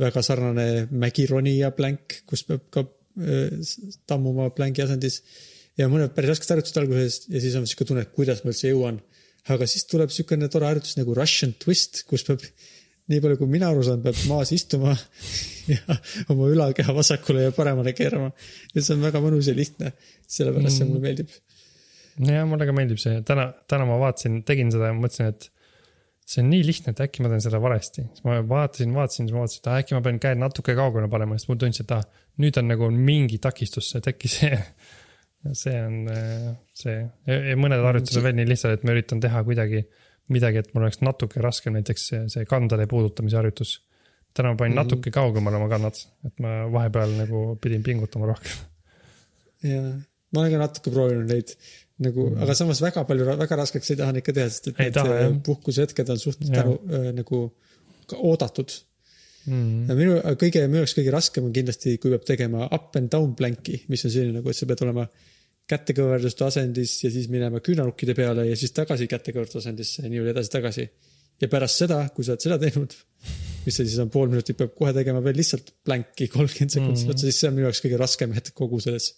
[0.04, 3.58] väga sarnane mägironija plank, kus peab ka äh,
[4.08, 5.24] tammuma planki asendis.
[5.78, 8.70] ja mõned päris rasked harjutused alguses ja siis on sihuke tunne, et kuidas ma üldse
[8.70, 9.02] jõuan.
[9.50, 12.46] aga siis tuleb siukene tore harjutus nagu Russian twist, kus peab
[13.12, 14.94] nii palju, kui mina aru saan, peab maas istuma
[15.74, 15.98] ja
[16.32, 18.32] oma ülakeha vasakule ja paremale keerama.
[18.74, 19.92] ja see on väga mõnus ja lihtne,
[20.38, 21.34] sellepärast see mulle meeldib.
[22.30, 25.50] ja mulle ka meeldib see, täna, täna ma vaatasin, tegin seda ja mõtlesin, et
[26.24, 28.06] see on nii lihtne, et äkki ma teen seda valesti.
[28.14, 31.10] siis ma vaatasin, vaatasin, siis ma vaatasin, et ah, äkki ma pean käed natuke kaugele
[31.12, 32.06] panema, siis mul tundus, et ah,
[32.44, 34.60] nüüd on nagu mingi takistus, et äkki see,
[35.64, 36.48] see on äh,
[36.78, 39.84] see ja, mõned harjutused on veel nii lihtsad, et ma üritan teha kuidagi
[40.32, 43.82] midagi, et mul oleks natuke raskem, näiteks see, see kandade puudutamise harjutus.
[44.34, 44.84] täna ma panin mm -hmm.
[44.84, 48.52] natuke kaugemale oma kannad, et ma vahepeal nagu pidin pingutama rohkem.
[49.64, 49.82] ja
[50.34, 51.56] ma olen ka natuke proovinud neid
[51.98, 54.80] nagu mm., aga samas väga palju, väga raskeks ei taha neid ka teha, sest et
[54.80, 57.44] Ei need puhkusehetked on suht tänu äh, nagu
[58.14, 58.72] oodatud
[59.44, 59.90] Mm.
[59.90, 63.34] ja minu kõige, minu jaoks kõige raskem on kindlasti, kui peab tegema up and down
[63.36, 65.04] plank'i, mis on selline nagu, et sa pead olema
[65.70, 70.88] kätekõverduste asendis ja siis minema küünanukkide peale ja siis tagasi kätekõverduste asendisse ja niimoodi edasi-tagasi.
[71.42, 72.94] ja pärast seda, kui sa oled seda teinud,
[73.66, 77.26] mis see siis on pool minutit, peab kohe tegema veel lihtsalt plank'i kolmkümmend sekundit otsa,
[77.26, 79.10] siis see on minu jaoks kõige raskem hetk kogu selles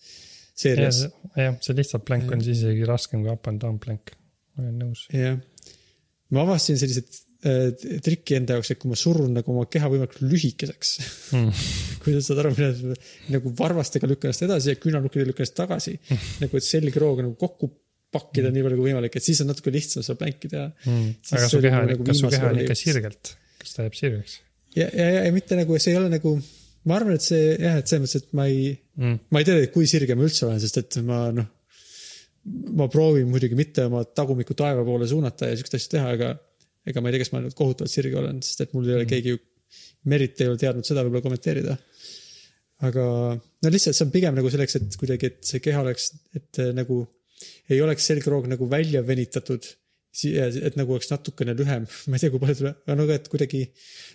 [0.56, 1.02] seerias.
[1.36, 4.14] jah, see lihtsalt plank on siis isegi raskem kui up and down plank,
[4.60, 5.08] olen nõus.
[5.14, 5.42] jah.
[6.30, 7.25] ma avastasin sellised
[8.06, 10.94] trikki enda jaoks, et kui ma surun nagu oma keha võimalikult lühikeseks
[11.36, 11.50] Mm.
[12.04, 12.96] kui sa saad aru, mida
[13.34, 15.96] nagu varvastega lükkan ennast edasi ja küünarnukkidega lükkan ennast tagasi.
[16.44, 17.72] nagu, et selgrooga nagu kokku
[18.14, 20.70] pakkida nii palju kui võimalik, et siis on natuke lihtsam seda plänki teha.
[20.86, 21.14] Mm.
[21.34, 23.98] Aga su keha on nagu ikka, su viimase keha on ikka sirgelt, kas ta jääb
[24.00, 24.40] sirgeks
[24.76, 26.36] ja, ja, ja, ja mitte nagu, see ei ole nagu,
[26.90, 29.20] ma arvan, et see jah, et selles mõttes, et ma ei, mm.?
[29.34, 31.48] ma ei tea, kui sirge ma üldse olen, sest et ma noh,
[32.78, 36.34] ma proovin muidugi mitte oma tagumikku taeva poole suunata ja siukest asja teha, aga
[36.86, 39.10] ega ma ei tea, kas ma nüüd kohutavalt sirge olen, sest et mul ei ole
[39.10, 39.42] keegi ju,
[40.12, 41.76] Merit ei ole teadnud seda võib-olla kommenteerida.
[42.86, 46.60] aga no lihtsalt see on pigem nagu selleks, et kuidagi, et see keha oleks, et
[46.62, 47.00] äh, nagu
[47.72, 49.66] ei oleks selgroog nagu välja venitatud.
[50.26, 53.66] et nagu oleks natukene lühem, ma ei tea, kui palju tuleb, aga no et kuidagi,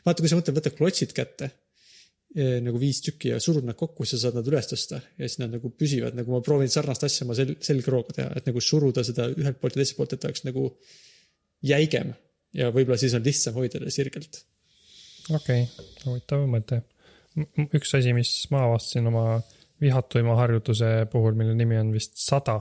[0.06, 4.06] vaata, kui sa mõtled, võta klotsid kätte eh, nagu viis tükki ja surud nad kokku,
[4.06, 7.04] siis sa saad nad üles tõsta ja siis nad nagu püsivad, nagu ma proovin sarnast
[7.04, 10.24] asja oma sel-, selgrooga teha, et nagu suruda seda ühelt poolt ja teiselt poolt, et
[10.24, 10.70] ta oleks nagu
[11.68, 12.14] jäigem
[12.56, 14.42] ja võib-olla siis on lihtsam hoida teda sirgelt.
[15.30, 16.82] okei okay., huvitav mõte.
[17.70, 19.24] üks asi, mis ma avastasin oma
[19.80, 22.58] vihatuima harjutuse puhul, mille nimi on vist sada,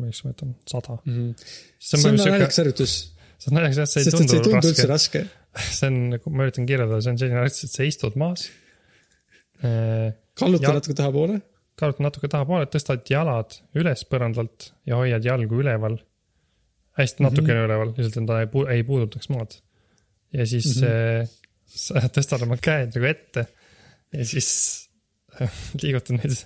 [0.00, 0.98] mis ma ütlen, sada.
[1.04, 2.98] see on naljakas harjutus,
[3.38, 5.24] see on naljakas jah, see ei sest et see ei tundu tundu üldse raske.
[5.24, 5.72] raske.
[5.78, 8.46] see on, nagu ma üritan kirjeldada, see on selline harjutus, et sa istud maas.
[10.38, 11.40] kalluta Ja- natuke tahapoole.
[11.80, 15.98] kaalud natuke tahapoole, tõstad jalad üles põrandalt ja hoiad jalgu üleval.
[16.98, 17.68] Hästi natukene mm -hmm.
[17.68, 19.58] üleval, lihtsalt et ta ei, pu ei puudutaks maad.
[20.32, 21.28] ja siis mm -hmm.
[21.66, 23.46] sa tõstad oma käed nagu ette
[24.12, 24.50] ja siis
[25.82, 26.36] liigutad neid,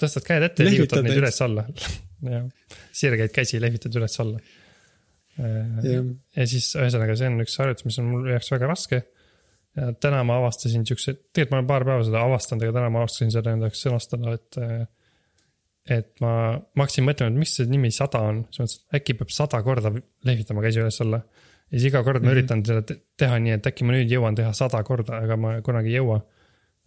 [0.00, 1.66] tõstad käed ette ja liigutad neid üles-alla.
[3.00, 4.40] sirgeid käsi lehvitad üles-alla.
[5.36, 6.06] jah,
[6.36, 9.02] ja siis ühesõnaga, see on üks harjutus, mis on mul jaoks väga raske.
[9.76, 13.02] ja täna ma avastasin siukse, tegelikult ma olen paar päeva seda avastanud, aga täna ma
[13.04, 14.62] avastasin seda enda jaoks sõnastada, et.
[15.88, 16.30] Et ma,
[16.74, 19.60] ma hakkasin mõtlema, et miks see nimi sada on, siis mõtlesin, et äkki peab sada
[19.62, 19.92] korda
[20.26, 21.20] lehvitama käsi üles-alla.
[21.70, 22.36] ja siis iga kord ma Mhm.
[22.36, 25.60] üritan seda te- teha nii, et äkki ma nüüd jõuan teha sada korda, aga ma
[25.62, 26.22] kunagi ei jõua.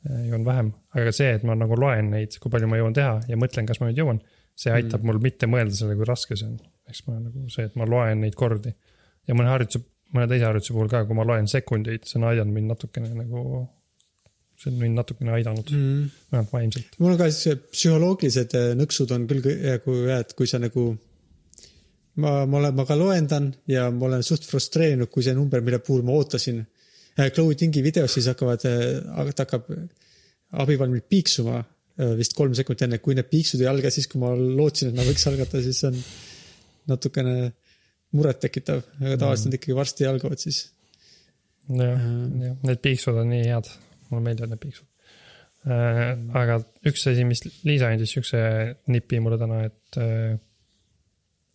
[0.07, 3.35] jõuan vähem, aga see, et ma nagu loen neid, kui palju ma jõuan teha ja
[3.35, 4.21] mõtlen, kas ma nüüd jõuan,
[4.55, 6.59] see aitab mul mitte mõelda selle, kui raske see on.
[6.87, 8.71] eks ma nagu see, et ma loen neid kordi
[9.27, 9.83] ja mõne harjutuse,
[10.15, 13.67] mõne teise harjutuse puhul ka, kui ma loen sekundeid, see on aidanud mind natukene nagu,
[14.59, 16.09] see on mind natukene aidanud mm., mm..
[16.31, 16.97] vähemalt vaimselt.
[16.99, 20.89] mul on ka see psühholoogilised äh, nõksud on küll nagu head, kui sa nagu.
[22.19, 25.79] ma, ma olen, ma ka loendan ja ma olen suht frustreerinud, kui see number, mille
[25.79, 26.65] puhul ma ootasin.
[27.19, 29.65] Chloe Tingi videos siis hakkavad, ta hakkab
[30.63, 34.33] abivalmil piiksuma äh, vist kolm sekundit enne, kui need piiksud ei alga, siis kui ma
[34.35, 35.97] lootsin, et nad võiks algata, siis on
[36.89, 37.35] natukene
[38.15, 40.63] murettekitav, aga tavaliselt nad ikkagi varsti algavad siis.
[41.69, 41.99] jah,
[42.43, 43.69] jah, need piiksud on nii head,
[44.09, 44.87] mulle meeldivad need piiksud
[45.69, 46.13] äh,.
[46.41, 48.41] aga üks asi, mis Liisa andis siukse
[48.93, 50.37] nipi mulle täna, et äh,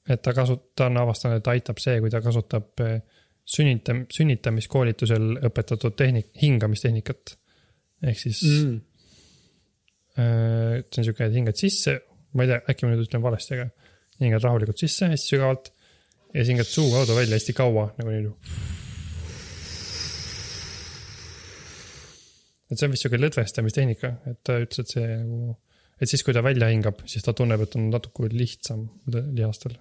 [0.09, 2.99] et ta kasut-, ta on avastanud, et aitab see, kui ta kasutab äh,
[3.45, 7.39] sünnitam-, sünnitamiskoolitusel õpetatud tehnik-, hingamistehnikat.
[8.05, 8.75] ehk siis mm.
[10.15, 11.97] see on siuke, et hingad sisse,
[12.37, 13.71] ma ei tea, äkki ma nüüd ütlen valesti, aga
[14.21, 15.73] hingad rahulikult sisse hästi sügavalt
[16.35, 18.74] ja siis hingad suu kaudu välja hästi kaua nagu niimoodi.
[22.75, 25.57] Et see on vist siuke lõdvestamistehnika, et ta ütles, et see nagu,
[26.03, 29.77] et siis, kui ta välja hingab, siis ta tunneb, et on natuke lihtsam lihastel.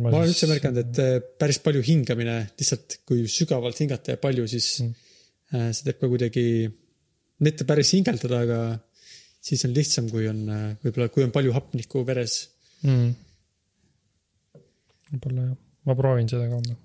[0.00, 4.46] ma olen üldse märganud, et äh, päris palju hingamine, lihtsalt kui sügavalt hingata ja palju,
[4.50, 4.94] siis Mm.
[5.60, 5.74] mm.
[5.76, 6.46] see teeb ka kuidagi,
[7.44, 8.60] mitte päris hingeldada, aga
[9.44, 12.38] siis on lihtsam, kui on äh, võib-olla, kui on palju hapnikku veres
[12.86, 13.12] mm..
[15.12, 16.78] võib-olla jah, ma proovin seda ka homme.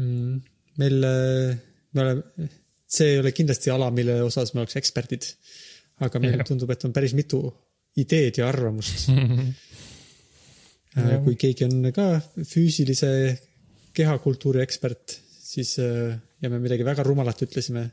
[0.00, 0.40] mm..
[0.80, 0.98] meil,
[1.92, 2.48] me oleme,
[2.92, 5.28] see ei ole kindlasti ala, mille osas me oleks eksperdid.
[6.02, 7.44] aga meile tundub, et on päris mitu
[7.96, 9.08] ideed ja arvamust.
[11.24, 12.06] Kui keegi on ka
[12.44, 13.08] füüsilise
[13.96, 17.86] kehakultuuri ekspert, siis äh, ja me midagi väga rumalat ütlesime,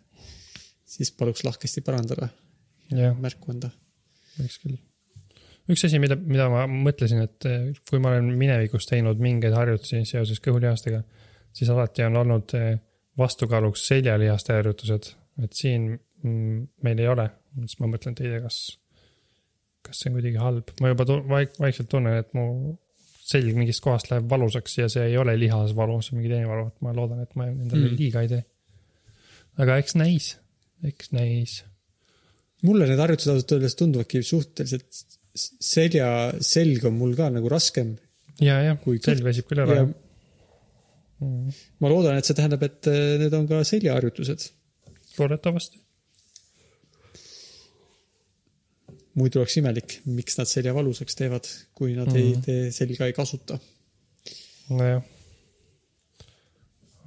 [0.89, 2.29] siis paluks lahkesti parandada,
[2.95, 3.69] jah, märku anda.
[4.39, 4.77] võiks küll.
[5.69, 10.01] üks asi, mida, mida ma mõtlesin, et eh, kui ma olen minevikus teinud mingeid harjutusi
[10.09, 11.03] seoses kõhulihastega,
[11.53, 12.71] siis alati on olnud eh,
[13.19, 15.09] vastukaaluks seljalihaste harjutused,
[15.43, 17.29] et siin mm, meil ei ole,
[17.65, 18.59] siis ma mõtlen teile, kas,
[19.85, 22.75] kas see on kuidagi halb, ma juba vaik, vaikselt tunnen, et mu
[23.29, 26.69] selg mingist kohast läheb valusaks ja see ei ole lihasvalu, see on mingi teine valu,
[26.71, 27.97] et ma loodan, et ma endale Mm.
[27.99, 28.43] liiga ei tee.
[29.59, 30.37] aga eks näis,
[30.87, 31.63] eks näis.
[32.63, 35.03] mulle need harjutused ausalt öeldes tunduvadki suhteliselt,
[35.35, 36.07] selja,
[36.43, 37.97] selg on mul ka nagu raskem
[38.41, 39.85] ja, jah, selg väsib küll ära.
[41.19, 44.49] Ma loodan, et see tähendab, et äh, need on ka seljaharjutused.
[45.19, 45.81] loodetavasti.
[49.19, 52.19] muidu oleks imelik, miks nad selja valusaks teevad, kui nad mm.
[52.21, 52.43] ei Mhm.
[52.45, 53.59] tee selga ei kasuta.
[54.69, 55.03] nojah.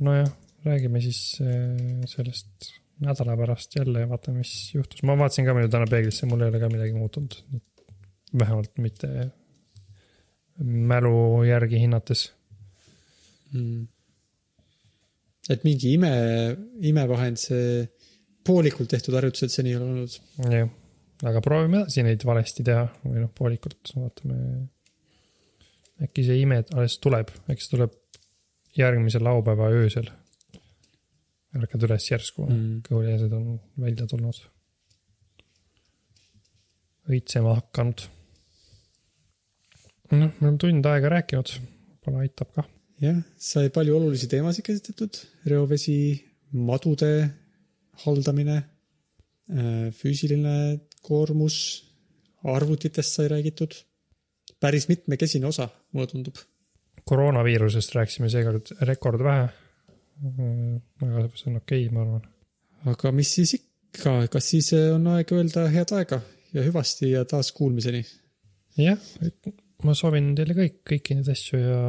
[0.01, 0.31] nojah,
[0.67, 5.03] räägime siis äh, sellest nädala pärast jälle ja vaatame, mis juhtus.
[5.03, 7.39] ma vaatasin ka muidu täna peeglisse, mul ei ole ka midagi muutunud.
[8.39, 9.31] vähemalt mitte
[10.63, 12.33] mälu järgi hinnates.
[13.53, 13.87] mm..
[15.51, 16.13] Et mingi ime,
[16.87, 17.83] imevahend, see
[18.47, 20.17] poolikult tehtud harjutused seni ei ole olnud.
[20.53, 20.71] jah,
[21.31, 24.39] aga proovime edasi neid valesti teha või noh, poolikult, vaatame.
[26.03, 27.99] äkki see ime alles tuleb, äkki see tuleb
[28.79, 30.11] järgmise laupäeva öösel.
[31.59, 34.43] ärkad üles järsku mm., kõhulihased on välja tulnud.
[37.11, 38.07] õitsema hakanud.
[40.13, 42.71] noh, me oleme tund aega rääkinud, võib-olla aitab kah.
[43.03, 45.19] jah, sai palju olulisi teemasid käsitletud,
[45.51, 45.97] reovesi,
[46.53, 47.13] madude
[48.05, 48.59] haldamine,
[49.99, 50.57] füüsiline
[51.05, 51.57] koormus,
[52.49, 53.75] arvutitest sai räägitud.
[54.61, 56.37] päris mitmekesine osa, mulle tundub.
[57.05, 59.49] koroonaviirusest rääkisime seekord rekordvähe.
[61.03, 62.23] aga see on okei okay,, ma arvan.
[62.87, 66.21] aga mis siis ikka, kas siis on aeg öelda head aega
[66.55, 68.05] ja hüvasti ja taas kuulmiseni.
[68.79, 68.99] jah,
[69.83, 71.81] ma soovin teile kõik, kõiki neid asju ja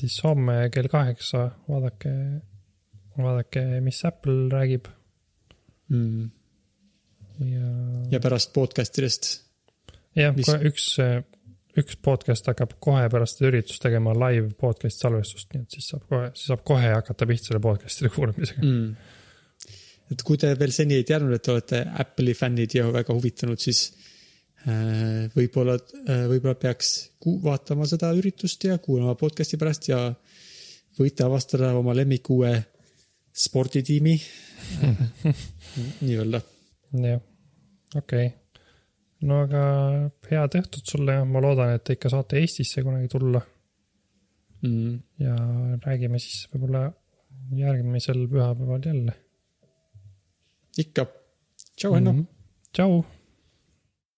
[0.00, 2.12] siis homme kell kaheksa vaadake,
[3.18, 4.88] vaadake, mis Apple räägib
[5.92, 6.30] Mm.
[7.38, 7.68] ja.
[8.10, 9.30] ja pärast podcast idest.
[10.16, 10.86] jah mis-, üks,
[11.78, 16.06] üks podcast hakkab kohe pärast seda üritust tegema live podcast salvestust, nii et siis saab
[16.08, 18.64] kohe, siis saab kohe hakata pihta selle podcast'ide kuulamisega.
[18.64, 19.74] mm..
[20.14, 23.60] et kui te veel seni ei teadnud, et te olete Apple'i fännid ja väga huvitunud,
[23.60, 23.84] siis
[25.34, 25.74] võib-olla,
[26.30, 26.92] võib-olla peaks
[27.42, 30.04] vaatama seda üritust ja kuulama podcast'i pärast ja
[30.98, 32.52] võite avastada oma lemmikuue
[33.32, 34.14] sporditiimi
[36.06, 36.42] nii-öelda.
[37.02, 37.24] jah,
[37.96, 38.60] okei okay..
[39.26, 39.64] no aga
[40.30, 43.42] head õhtut sulle ja ma loodan, et te ikka saate Eestisse kunagi tulla
[44.62, 45.00] Mm.
[45.18, 45.34] ja
[45.82, 46.84] räägime siis võib-olla
[47.58, 49.14] järgmisel pühapäeval jälle.
[50.78, 51.06] ikka.
[51.76, 52.14] tšau, Henno.
[52.70, 53.02] tšau